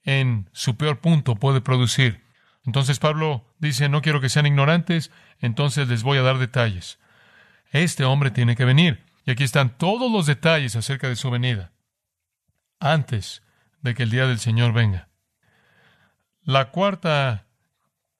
en 0.04 0.50
su 0.52 0.76
peor 0.76 1.00
punto 1.00 1.36
puede 1.36 1.62
producir. 1.62 2.22
Entonces 2.64 2.98
Pablo 2.98 3.46
dice, 3.58 3.88
no 3.88 4.02
quiero 4.02 4.20
que 4.20 4.28
sean 4.28 4.46
ignorantes, 4.46 5.10
entonces 5.40 5.88
les 5.88 6.02
voy 6.02 6.18
a 6.18 6.22
dar 6.22 6.38
detalles. 6.38 6.98
Este 7.70 8.04
hombre 8.04 8.30
tiene 8.30 8.56
que 8.56 8.64
venir. 8.64 9.04
Y 9.26 9.30
aquí 9.30 9.44
están 9.44 9.76
todos 9.76 10.12
los 10.12 10.26
detalles 10.26 10.76
acerca 10.76 11.08
de 11.08 11.16
su 11.16 11.30
venida, 11.30 11.72
antes 12.78 13.42
de 13.80 13.94
que 13.94 14.02
el 14.02 14.10
día 14.10 14.26
del 14.26 14.38
Señor 14.38 14.74
venga. 14.74 15.08
La 16.42 16.70
cuarta 16.70 17.46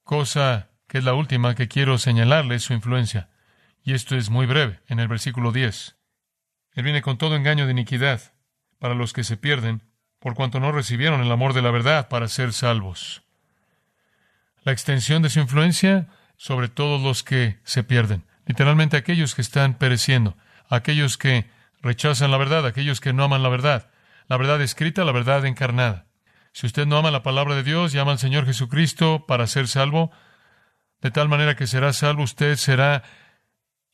cosa, 0.03 0.71
es 0.99 1.05
la 1.05 1.15
última 1.15 1.55
que 1.55 1.69
quiero 1.69 1.99
señalarle, 1.99 2.57
es 2.57 2.63
su 2.63 2.73
influencia. 2.73 3.29
Y 3.83 3.95
esto 3.95 4.17
es 4.17 4.31
muy 4.31 4.47
breve, 4.47 4.81
en 4.89 5.01
el 5.01 5.09
versículo 5.09 5.53
10. 5.53 5.97
Él 6.73 6.85
viene 6.85 7.03
con 7.03 7.19
todo 7.19 7.37
engaño 7.37 7.67
de 7.67 7.73
iniquidad 7.73 8.33
para 8.79 8.95
los 8.95 9.13
que 9.13 9.25
se 9.25 9.37
pierden, 9.37 9.83
por 10.19 10.35
cuanto 10.35 10.61
no 10.61 10.73
recibieron 10.73 11.21
el 11.21 11.31
amor 11.31 11.53
de 11.53 11.63
la 11.63 11.71
verdad 11.71 12.09
para 12.09 12.29
ser 12.29 12.53
salvos. 12.53 13.23
La 14.63 14.73
extensión 14.73 15.23
de 15.23 15.31
su 15.31 15.41
influencia 15.41 16.09
sobre 16.37 16.69
todos 16.69 17.01
los 17.03 17.23
que 17.23 17.59
se 17.65 17.85
pierden, 17.85 18.25
literalmente 18.47 18.97
aquellos 18.97 19.35
que 19.35 19.43
están 19.43 19.75
pereciendo, 19.75 20.37
aquellos 20.69 21.19
que 21.19 21.51
rechazan 21.83 22.31
la 22.31 22.39
verdad, 22.39 22.67
aquellos 22.67 23.01
que 23.01 23.13
no 23.13 23.25
aman 23.25 23.43
la 23.43 23.49
verdad, 23.49 23.91
la 24.29 24.37
verdad 24.37 24.63
escrita, 24.63 25.05
la 25.05 25.13
verdad 25.13 25.45
encarnada. 25.45 26.07
Si 26.53 26.67
usted 26.67 26.87
no 26.87 26.97
ama 26.97 27.11
la 27.11 27.23
palabra 27.23 27.55
de 27.57 27.63
Dios 27.63 27.95
y 27.95 27.99
ama 27.99 28.13
al 28.13 28.19
Señor 28.19 28.47
Jesucristo 28.47 29.27
para 29.27 29.47
ser 29.47 29.69
salvo, 29.69 30.13
de 31.05 31.11
tal 31.11 31.29
manera 31.29 31.55
que 31.55 31.67
será 31.67 31.93
salvo, 31.93 32.23
usted 32.23 32.57
será 32.57 33.03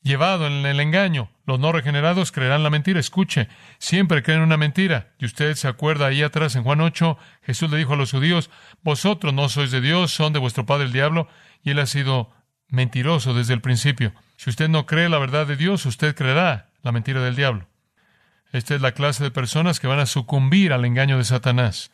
llevado 0.00 0.46
en 0.46 0.64
el 0.64 0.78
engaño. 0.78 1.28
Los 1.44 1.58
no 1.58 1.72
regenerados 1.72 2.30
creerán 2.30 2.62
la 2.62 2.70
mentira. 2.70 3.00
Escuche, 3.00 3.48
siempre 3.80 4.22
creen 4.22 4.42
una 4.42 4.56
mentira. 4.56 5.08
Y 5.18 5.24
usted 5.24 5.56
se 5.56 5.66
acuerda 5.66 6.06
ahí 6.06 6.22
atrás 6.22 6.54
en 6.54 6.62
Juan 6.62 6.80
8, 6.80 7.18
Jesús 7.42 7.68
le 7.68 7.78
dijo 7.78 7.94
a 7.94 7.96
los 7.96 8.12
judíos, 8.12 8.48
vosotros 8.82 9.34
no 9.34 9.48
sois 9.48 9.72
de 9.72 9.80
Dios, 9.80 10.12
son 10.12 10.32
de 10.32 10.38
vuestro 10.38 10.66
padre 10.66 10.84
el 10.84 10.92
diablo, 10.92 11.26
y 11.64 11.70
él 11.70 11.80
ha 11.80 11.86
sido 11.86 12.30
mentiroso 12.68 13.34
desde 13.34 13.54
el 13.54 13.60
principio. 13.60 14.12
Si 14.36 14.48
usted 14.48 14.68
no 14.68 14.86
cree 14.86 15.08
la 15.08 15.18
verdad 15.18 15.48
de 15.48 15.56
Dios, 15.56 15.86
usted 15.86 16.14
creerá 16.14 16.68
la 16.82 16.92
mentira 16.92 17.20
del 17.22 17.34
diablo. 17.34 17.66
Esta 18.52 18.76
es 18.76 18.80
la 18.82 18.92
clase 18.92 19.24
de 19.24 19.32
personas 19.32 19.80
que 19.80 19.88
van 19.88 19.98
a 19.98 20.06
sucumbir 20.06 20.72
al 20.72 20.84
engaño 20.84 21.18
de 21.18 21.24
Satanás. 21.24 21.90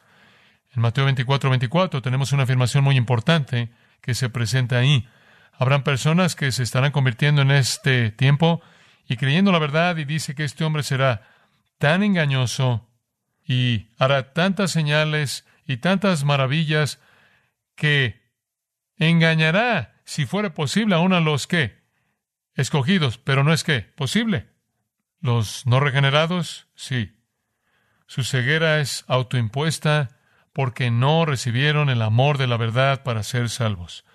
En 0.74 0.82
Mateo 0.82 1.06
24, 1.06 1.48
24 1.48 2.02
tenemos 2.02 2.32
una 2.32 2.42
afirmación 2.42 2.84
muy 2.84 2.98
importante 2.98 3.70
que 4.06 4.14
se 4.14 4.30
presenta 4.30 4.78
ahí. 4.78 5.08
Habrán 5.52 5.82
personas 5.82 6.36
que 6.36 6.52
se 6.52 6.62
estarán 6.62 6.92
convirtiendo 6.92 7.42
en 7.42 7.50
este 7.50 8.12
tiempo 8.12 8.62
y 9.08 9.16
creyendo 9.16 9.50
la 9.50 9.58
verdad 9.58 9.96
y 9.96 10.04
dice 10.04 10.36
que 10.36 10.44
este 10.44 10.62
hombre 10.62 10.84
será 10.84 11.28
tan 11.78 12.04
engañoso 12.04 12.88
y 13.44 13.88
hará 13.98 14.32
tantas 14.32 14.70
señales 14.70 15.44
y 15.66 15.78
tantas 15.78 16.22
maravillas 16.22 17.00
que 17.74 18.22
engañará, 18.96 20.00
si 20.04 20.24
fuera 20.24 20.54
posible, 20.54 20.94
aún 20.94 21.12
a 21.12 21.18
los 21.18 21.48
que 21.48 21.76
escogidos, 22.54 23.18
pero 23.18 23.42
no 23.42 23.52
es 23.52 23.64
que 23.64 23.80
posible. 23.80 24.46
Los 25.20 25.66
no 25.66 25.80
regenerados, 25.80 26.68
sí. 26.76 27.18
Su 28.06 28.22
ceguera 28.22 28.78
es 28.78 29.04
autoimpuesta 29.08 30.15
porque 30.56 30.90
no 30.90 31.26
recibieron 31.26 31.90
el 31.90 32.00
amor 32.00 32.38
de 32.38 32.46
la 32.46 32.56
verdad 32.56 33.02
para 33.02 33.22
ser 33.22 33.50
salvos. 33.50 34.06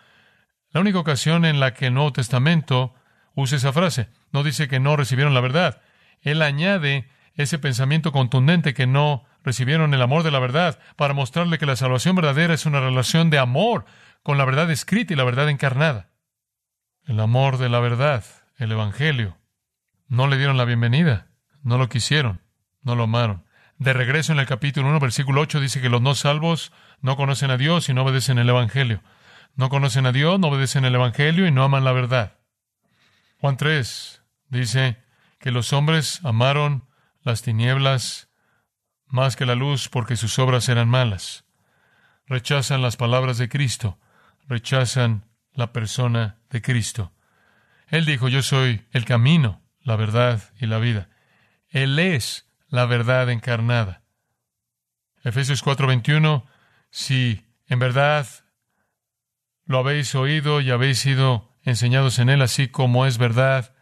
La 0.71 0.81
única 0.81 0.97
ocasión 0.97 1.45
en 1.45 1.59
la 1.59 1.75
que 1.75 1.85
el 1.85 1.93
Nuevo 1.93 2.13
Testamento 2.13 2.95
usa 3.35 3.57
esa 3.57 3.71
frase, 3.71 4.09
no 4.31 4.41
dice 4.41 4.67
que 4.67 4.79
no 4.79 4.95
recibieron 4.95 5.35
la 5.35 5.41
verdad. 5.41 5.83
Él 6.19 6.41
añade 6.41 7.07
ese 7.35 7.59
pensamiento 7.59 8.11
contundente 8.11 8.73
que 8.73 8.87
no 8.87 9.23
recibieron 9.43 9.93
el 9.93 10.01
amor 10.01 10.23
de 10.23 10.31
la 10.31 10.39
verdad 10.39 10.79
para 10.95 11.13
mostrarle 11.13 11.59
que 11.59 11.67
la 11.67 11.75
salvación 11.75 12.15
verdadera 12.15 12.55
es 12.55 12.65
una 12.65 12.79
relación 12.79 13.29
de 13.29 13.37
amor 13.37 13.85
con 14.23 14.39
la 14.39 14.45
verdad 14.45 14.71
escrita 14.71 15.13
y 15.13 15.17
la 15.17 15.23
verdad 15.23 15.47
encarnada. 15.47 16.09
El 17.05 17.19
amor 17.19 17.59
de 17.59 17.69
la 17.69 17.81
verdad, 17.81 18.23
el 18.57 18.71
Evangelio. 18.71 19.37
No 20.07 20.25
le 20.25 20.39
dieron 20.39 20.57
la 20.57 20.65
bienvenida, 20.65 21.27
no 21.61 21.77
lo 21.77 21.87
quisieron, 21.87 22.41
no 22.81 22.95
lo 22.95 23.03
amaron. 23.03 23.45
De 23.81 23.93
regreso 23.93 24.31
en 24.31 24.37
el 24.37 24.45
capítulo 24.45 24.89
1, 24.89 24.99
versículo 24.99 25.41
8 25.41 25.59
dice 25.59 25.81
que 25.81 25.89
los 25.89 26.03
no 26.03 26.13
salvos 26.13 26.71
no 27.01 27.17
conocen 27.17 27.49
a 27.49 27.57
Dios 27.57 27.89
y 27.89 27.95
no 27.95 28.03
obedecen 28.03 28.37
el 28.37 28.47
Evangelio. 28.47 29.01
No 29.55 29.69
conocen 29.69 30.05
a 30.05 30.11
Dios, 30.11 30.39
no 30.39 30.49
obedecen 30.49 30.85
el 30.85 30.93
Evangelio 30.93 31.47
y 31.47 31.51
no 31.51 31.63
aman 31.63 31.83
la 31.83 31.91
verdad. 31.91 32.37
Juan 33.39 33.57
3 33.57 34.21
dice 34.49 34.97
que 35.39 35.49
los 35.49 35.73
hombres 35.73 36.19
amaron 36.23 36.87
las 37.23 37.41
tinieblas 37.41 38.29
más 39.07 39.35
que 39.35 39.47
la 39.47 39.55
luz 39.55 39.89
porque 39.89 40.15
sus 40.15 40.37
obras 40.37 40.69
eran 40.69 40.87
malas. 40.87 41.45
Rechazan 42.27 42.83
las 42.83 42.97
palabras 42.97 43.39
de 43.39 43.49
Cristo, 43.49 43.97
rechazan 44.47 45.25
la 45.53 45.73
persona 45.73 46.37
de 46.51 46.61
Cristo. 46.61 47.13
Él 47.87 48.05
dijo, 48.05 48.27
yo 48.29 48.43
soy 48.43 48.85
el 48.91 49.05
camino, 49.05 49.63
la 49.79 49.95
verdad 49.95 50.39
y 50.59 50.67
la 50.67 50.77
vida. 50.77 51.09
Él 51.71 51.97
es 51.97 52.50
la 52.71 52.85
verdad 52.85 53.29
encarnada. 53.29 54.01
Efesios 55.23 55.61
4:21, 55.61 56.45
si 56.89 57.45
en 57.67 57.77
verdad 57.77 58.25
lo 59.65 59.77
habéis 59.77 60.15
oído 60.15 60.61
y 60.61 60.71
habéis 60.71 60.99
sido 60.99 61.51
enseñados 61.63 62.17
en 62.17 62.29
Él, 62.29 62.41
así 62.41 62.69
como 62.69 63.05
es 63.05 63.19
verdad 63.19 63.75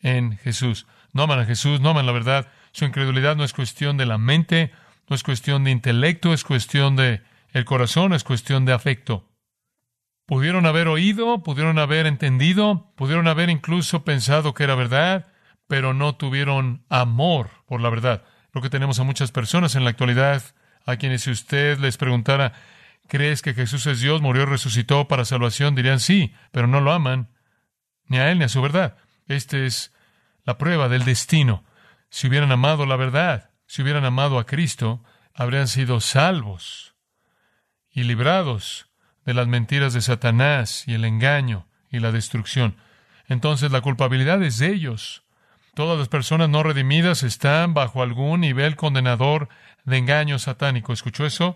en 0.00 0.36
Jesús. 0.38 0.86
No 1.12 1.22
aman 1.22 1.38
a 1.38 1.44
Jesús, 1.44 1.80
no 1.80 1.90
aman 1.90 2.06
la 2.06 2.12
verdad. 2.12 2.50
Su 2.72 2.84
incredulidad 2.84 3.36
no 3.36 3.44
es 3.44 3.52
cuestión 3.52 3.96
de 3.96 4.06
la 4.06 4.18
mente, 4.18 4.72
no 5.08 5.14
es 5.14 5.22
cuestión 5.22 5.64
de 5.64 5.70
intelecto, 5.70 6.32
es 6.32 6.44
cuestión 6.44 6.96
de 6.96 7.22
el 7.52 7.64
corazón, 7.64 8.12
es 8.12 8.24
cuestión 8.24 8.64
de 8.64 8.72
afecto. 8.72 9.28
Pudieron 10.26 10.66
haber 10.66 10.88
oído, 10.88 11.42
pudieron 11.42 11.78
haber 11.78 12.06
entendido, 12.06 12.92
pudieron 12.96 13.28
haber 13.28 13.48
incluso 13.48 14.04
pensado 14.04 14.52
que 14.52 14.64
era 14.64 14.74
verdad, 14.74 15.32
pero 15.68 15.94
no 15.94 16.16
tuvieron 16.16 16.84
amor 16.88 17.50
por 17.66 17.80
la 17.80 17.90
verdad. 17.90 18.24
Lo 18.52 18.60
que 18.60 18.70
tenemos 18.70 18.98
a 18.98 19.04
muchas 19.04 19.30
personas 19.30 19.76
en 19.76 19.84
la 19.84 19.90
actualidad, 19.90 20.42
a 20.84 20.96
quienes 20.96 21.22
si 21.22 21.30
usted 21.30 21.78
les 21.78 21.96
preguntara, 21.96 22.54
¿Crees 23.08 23.40
que 23.40 23.54
Jesús 23.54 23.86
es 23.86 24.00
Dios, 24.00 24.20
murió 24.20 24.42
y 24.42 24.46
resucitó 24.46 25.08
para 25.08 25.24
salvación? 25.24 25.74
Dirían 25.74 25.98
sí, 25.98 26.34
pero 26.52 26.66
no 26.66 26.82
lo 26.82 26.92
aman, 26.92 27.30
ni 28.04 28.18
a 28.18 28.30
Él 28.30 28.38
ni 28.38 28.44
a 28.44 28.50
su 28.50 28.60
verdad. 28.60 28.98
Esta 29.26 29.56
es 29.56 29.94
la 30.44 30.58
prueba 30.58 30.90
del 30.90 31.06
destino. 31.06 31.64
Si 32.10 32.28
hubieran 32.28 32.52
amado 32.52 32.84
la 32.84 32.96
verdad, 32.96 33.50
si 33.66 33.80
hubieran 33.80 34.04
amado 34.04 34.38
a 34.38 34.44
Cristo, 34.44 35.02
habrían 35.34 35.68
sido 35.68 36.00
salvos 36.00 36.96
y 37.90 38.02
librados 38.02 38.90
de 39.24 39.32
las 39.32 39.46
mentiras 39.46 39.94
de 39.94 40.02
Satanás 40.02 40.86
y 40.86 40.92
el 40.92 41.06
engaño 41.06 41.66
y 41.90 42.00
la 42.00 42.12
destrucción. 42.12 42.76
Entonces 43.26 43.72
la 43.72 43.80
culpabilidad 43.80 44.42
es 44.42 44.58
de 44.58 44.68
ellos. 44.68 45.24
Todas 45.78 45.96
las 45.96 46.08
personas 46.08 46.48
no 46.48 46.64
redimidas 46.64 47.22
están 47.22 47.72
bajo 47.72 48.02
algún 48.02 48.40
nivel 48.40 48.74
condenador 48.74 49.48
de 49.84 49.98
engaño 49.98 50.40
satánico. 50.40 50.92
¿Escuchó 50.92 51.24
eso? 51.24 51.54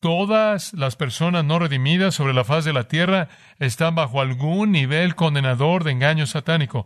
Todas 0.00 0.74
las 0.74 0.96
personas 0.96 1.46
no 1.46 1.58
redimidas 1.58 2.14
sobre 2.14 2.34
la 2.34 2.44
faz 2.44 2.66
de 2.66 2.74
la 2.74 2.88
tierra 2.88 3.30
están 3.58 3.94
bajo 3.94 4.20
algún 4.20 4.70
nivel 4.70 5.14
condenador 5.14 5.82
de 5.84 5.92
engaño 5.92 6.26
satánico. 6.26 6.84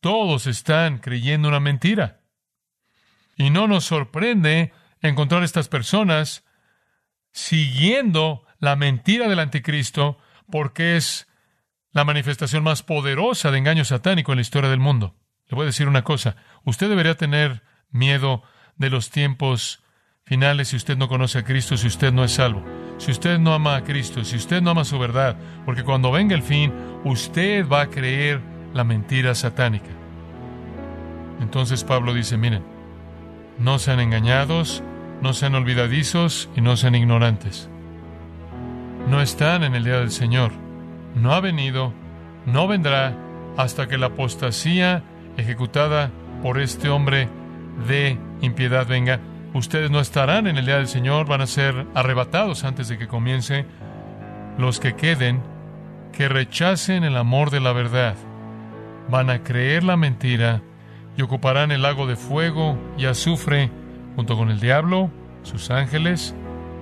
Todos 0.00 0.48
están 0.48 0.98
creyendo 0.98 1.46
una 1.46 1.60
mentira. 1.60 2.22
Y 3.36 3.50
no 3.50 3.68
nos 3.68 3.84
sorprende 3.84 4.72
encontrar 5.02 5.44
estas 5.44 5.68
personas 5.68 6.44
siguiendo 7.30 8.44
la 8.58 8.74
mentira 8.74 9.28
del 9.28 9.38
anticristo 9.38 10.18
porque 10.50 10.96
es 10.96 11.28
la 11.92 12.04
manifestación 12.04 12.64
más 12.64 12.82
poderosa 12.82 13.52
de 13.52 13.58
engaño 13.58 13.84
satánico 13.84 14.32
en 14.32 14.38
la 14.38 14.42
historia 14.42 14.70
del 14.70 14.80
mundo. 14.80 15.19
Le 15.50 15.56
voy 15.56 15.64
a 15.64 15.66
decir 15.66 15.88
una 15.88 16.04
cosa, 16.04 16.36
usted 16.64 16.88
debería 16.88 17.16
tener 17.16 17.62
miedo 17.90 18.42
de 18.76 18.88
los 18.88 19.10
tiempos 19.10 19.82
finales 20.24 20.68
si 20.68 20.76
usted 20.76 20.96
no 20.96 21.08
conoce 21.08 21.40
a 21.40 21.44
Cristo, 21.44 21.76
si 21.76 21.88
usted 21.88 22.12
no 22.12 22.22
es 22.22 22.34
salvo, 22.34 22.64
si 22.98 23.10
usted 23.10 23.40
no 23.40 23.52
ama 23.52 23.74
a 23.74 23.82
Cristo, 23.82 24.24
si 24.24 24.36
usted 24.36 24.62
no 24.62 24.70
ama 24.70 24.84
su 24.84 24.96
verdad, 24.96 25.36
porque 25.66 25.82
cuando 25.82 26.12
venga 26.12 26.36
el 26.36 26.44
fin, 26.44 26.72
usted 27.04 27.68
va 27.68 27.82
a 27.82 27.90
creer 27.90 28.40
la 28.72 28.84
mentira 28.84 29.34
satánica. 29.34 29.90
Entonces 31.40 31.82
Pablo 31.82 32.14
dice, 32.14 32.36
miren, 32.36 32.62
no 33.58 33.80
sean 33.80 33.98
engañados, 33.98 34.84
no 35.20 35.32
sean 35.32 35.56
olvidadizos 35.56 36.48
y 36.54 36.60
no 36.60 36.76
sean 36.76 36.94
ignorantes. 36.94 37.68
No 39.08 39.20
están 39.20 39.64
en 39.64 39.74
el 39.74 39.82
día 39.82 39.98
del 39.98 40.12
Señor. 40.12 40.52
no 41.16 41.32
ha 41.32 41.40
venido, 41.40 41.92
no 42.46 42.68
vendrá 42.68 43.16
hasta 43.56 43.88
que 43.88 43.98
la 43.98 44.06
apostasía 44.06 45.02
ejecutada 45.40 46.10
por 46.42 46.60
este 46.60 46.88
hombre 46.88 47.28
de 47.88 48.18
impiedad 48.40 48.86
venga. 48.86 49.20
Ustedes 49.52 49.90
no 49.90 50.00
estarán 50.00 50.46
en 50.46 50.56
el 50.56 50.66
día 50.66 50.76
del 50.76 50.88
Señor, 50.88 51.26
van 51.26 51.40
a 51.40 51.46
ser 51.46 51.86
arrebatados 51.94 52.64
antes 52.64 52.88
de 52.88 52.98
que 52.98 53.08
comience. 53.08 53.66
Los 54.58 54.78
que 54.78 54.94
queden, 54.94 55.42
que 56.12 56.28
rechacen 56.28 57.04
el 57.04 57.16
amor 57.16 57.50
de 57.50 57.60
la 57.60 57.72
verdad, 57.72 58.14
van 59.08 59.30
a 59.30 59.42
creer 59.42 59.82
la 59.82 59.96
mentira 59.96 60.62
y 61.16 61.22
ocuparán 61.22 61.72
el 61.72 61.82
lago 61.82 62.06
de 62.06 62.16
fuego 62.16 62.78
y 62.96 63.06
azufre 63.06 63.70
junto 64.16 64.36
con 64.36 64.50
el 64.50 64.60
diablo, 64.60 65.10
sus 65.42 65.70
ángeles, 65.70 66.34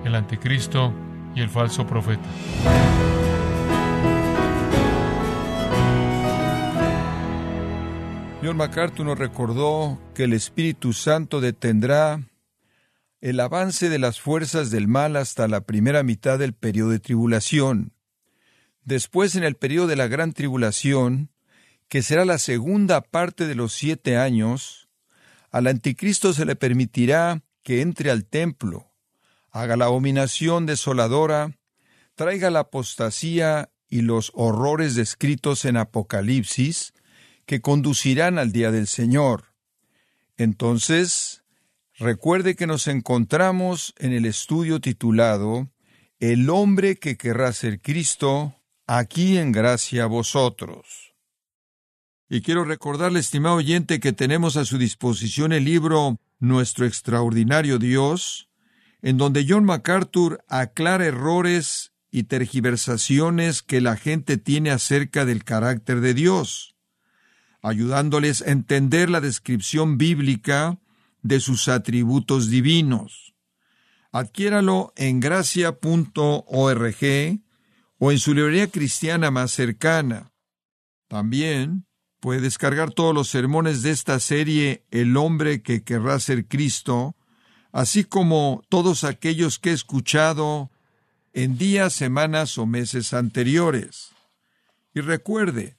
el 0.05 0.15
anticristo 0.15 0.93
y 1.35 1.41
el 1.41 1.49
falso 1.49 1.87
profeta. 1.87 2.27
John 8.41 8.55
MacArthur 8.55 9.05
nos 9.05 9.19
recordó 9.19 9.99
que 10.15 10.23
el 10.23 10.31
Espíritu 10.31 10.93
Santo 10.93 11.41
detendrá 11.41 12.23
el 13.19 13.41
avance 13.41 13.89
de 13.89 13.99
las 13.99 14.21
fuerzas 14.21 14.71
del 14.71 14.87
mal 14.87 15.17
hasta 15.17 15.49
la 15.49 15.59
primera 15.61 16.03
mitad 16.03 16.39
del 16.39 16.53
periodo 16.53 16.91
de 16.91 16.99
tribulación. 16.99 17.91
Después, 18.85 19.35
en 19.35 19.43
el 19.43 19.55
periodo 19.55 19.87
de 19.87 19.97
la 19.97 20.07
gran 20.07 20.31
tribulación, 20.31 21.31
que 21.89 22.01
será 22.01 22.23
la 22.23 22.37
segunda 22.37 23.01
parte 23.01 23.45
de 23.45 23.55
los 23.55 23.73
siete 23.73 24.15
años, 24.15 24.87
al 25.51 25.67
anticristo 25.67 26.31
se 26.31 26.45
le 26.45 26.55
permitirá 26.55 27.43
que 27.61 27.81
entre 27.81 28.09
al 28.09 28.23
templo, 28.23 28.93
haga 29.51 29.75
la 29.75 29.85
abominación 29.85 30.65
desoladora, 30.65 31.57
traiga 32.15 32.49
la 32.51 32.59
apostasía 32.59 33.69
y 33.89 33.99
los 33.99 34.31
horrores 34.33 34.95
descritos 34.95 35.65
en 35.65 35.75
Apocalipsis, 35.75 36.93
que 37.49 37.61
conducirán 37.61 38.37
al 38.37 38.51
día 38.51 38.69
del 38.69 38.85
Señor. 38.85 39.55
Entonces, 40.37 41.41
recuerde 41.97 42.55
que 42.55 42.67
nos 42.67 42.85
encontramos 42.85 43.95
en 43.97 44.13
el 44.13 44.27
estudio 44.27 44.79
titulado 44.79 45.71
El 46.19 46.51
hombre 46.51 46.97
que 46.97 47.17
querrá 47.17 47.51
ser 47.53 47.81
Cristo, 47.81 48.53
aquí 48.85 49.39
en 49.39 49.51
gracia 49.51 50.03
a 50.03 50.05
vosotros. 50.05 51.15
Y 52.29 52.41
quiero 52.41 52.65
recordarle, 52.65 53.19
estimado 53.19 53.55
oyente, 53.55 53.99
que 53.99 54.13
tenemos 54.13 54.55
a 54.55 54.63
su 54.63 54.77
disposición 54.77 55.51
el 55.51 55.65
libro 55.65 56.19
Nuestro 56.37 56.85
extraordinario 56.85 57.79
Dios, 57.79 58.47
en 59.01 59.17
donde 59.17 59.43
John 59.49 59.65
MacArthur 59.65 60.45
aclara 60.47 61.07
errores 61.07 61.93
y 62.11 62.25
tergiversaciones 62.25 63.63
que 63.63 63.81
la 63.81 63.95
gente 63.95 64.37
tiene 64.37 64.69
acerca 64.69 65.25
del 65.25 65.43
carácter 65.43 65.99
de 65.99 66.13
Dios 66.13 66.75
ayudándoles 67.61 68.41
a 68.41 68.51
entender 68.51 69.09
la 69.09 69.21
descripción 69.21 69.97
bíblica 69.97 70.79
de 71.21 71.39
sus 71.39 71.67
atributos 71.67 72.49
divinos. 72.49 73.33
Adquiéralo 74.11 74.93
en 74.95 75.19
gracia.org 75.19 76.43
o 77.99 78.11
en 78.11 78.19
su 78.19 78.33
librería 78.33 78.67
cristiana 78.67 79.29
más 79.29 79.51
cercana. 79.51 80.31
También 81.07 81.85
puede 82.19 82.41
descargar 82.41 82.91
todos 82.91 83.13
los 83.13 83.29
sermones 83.29 83.81
de 83.81 83.91
esta 83.91 84.19
serie 84.19 84.85
El 84.91 85.15
hombre 85.17 85.61
que 85.61 85.83
querrá 85.83 86.19
ser 86.19 86.47
Cristo, 86.47 87.15
así 87.71 88.03
como 88.03 88.63
todos 88.69 89.03
aquellos 89.03 89.59
que 89.59 89.71
he 89.71 89.73
escuchado 89.73 90.71
en 91.33 91.57
días, 91.57 91.93
semanas 91.93 92.57
o 92.57 92.65
meses 92.65 93.13
anteriores. 93.13 94.11
Y 94.93 95.01
recuerde, 95.01 95.78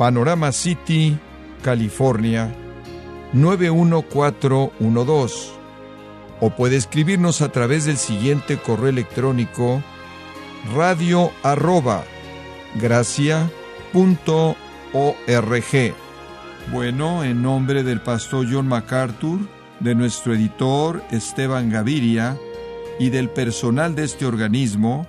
Panorama 0.00 0.50
City, 0.50 1.16
California 1.62 2.50
91412. 3.34 5.50
O 6.40 6.48
puede 6.48 6.76
escribirnos 6.76 7.42
a 7.42 7.52
través 7.52 7.84
del 7.84 7.98
siguiente 7.98 8.56
correo 8.56 8.88
electrónico 8.88 9.82
radio 10.74 11.30
arroba 11.42 12.04
Bueno, 16.72 17.22
en 17.22 17.42
nombre 17.42 17.82
del 17.82 18.00
pastor 18.00 18.46
John 18.50 18.68
MacArthur, 18.68 19.40
de 19.80 19.94
nuestro 19.94 20.32
editor 20.32 21.04
Esteban 21.10 21.68
Gaviria 21.68 22.38
y 22.98 23.10
del 23.10 23.28
personal 23.28 23.94
de 23.94 24.04
este 24.04 24.24
organismo, 24.24 25.06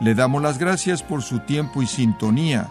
le 0.00 0.14
damos 0.14 0.42
las 0.42 0.58
gracias 0.58 1.02
por 1.02 1.24
su 1.24 1.40
tiempo 1.40 1.82
y 1.82 1.88
sintonía 1.88 2.70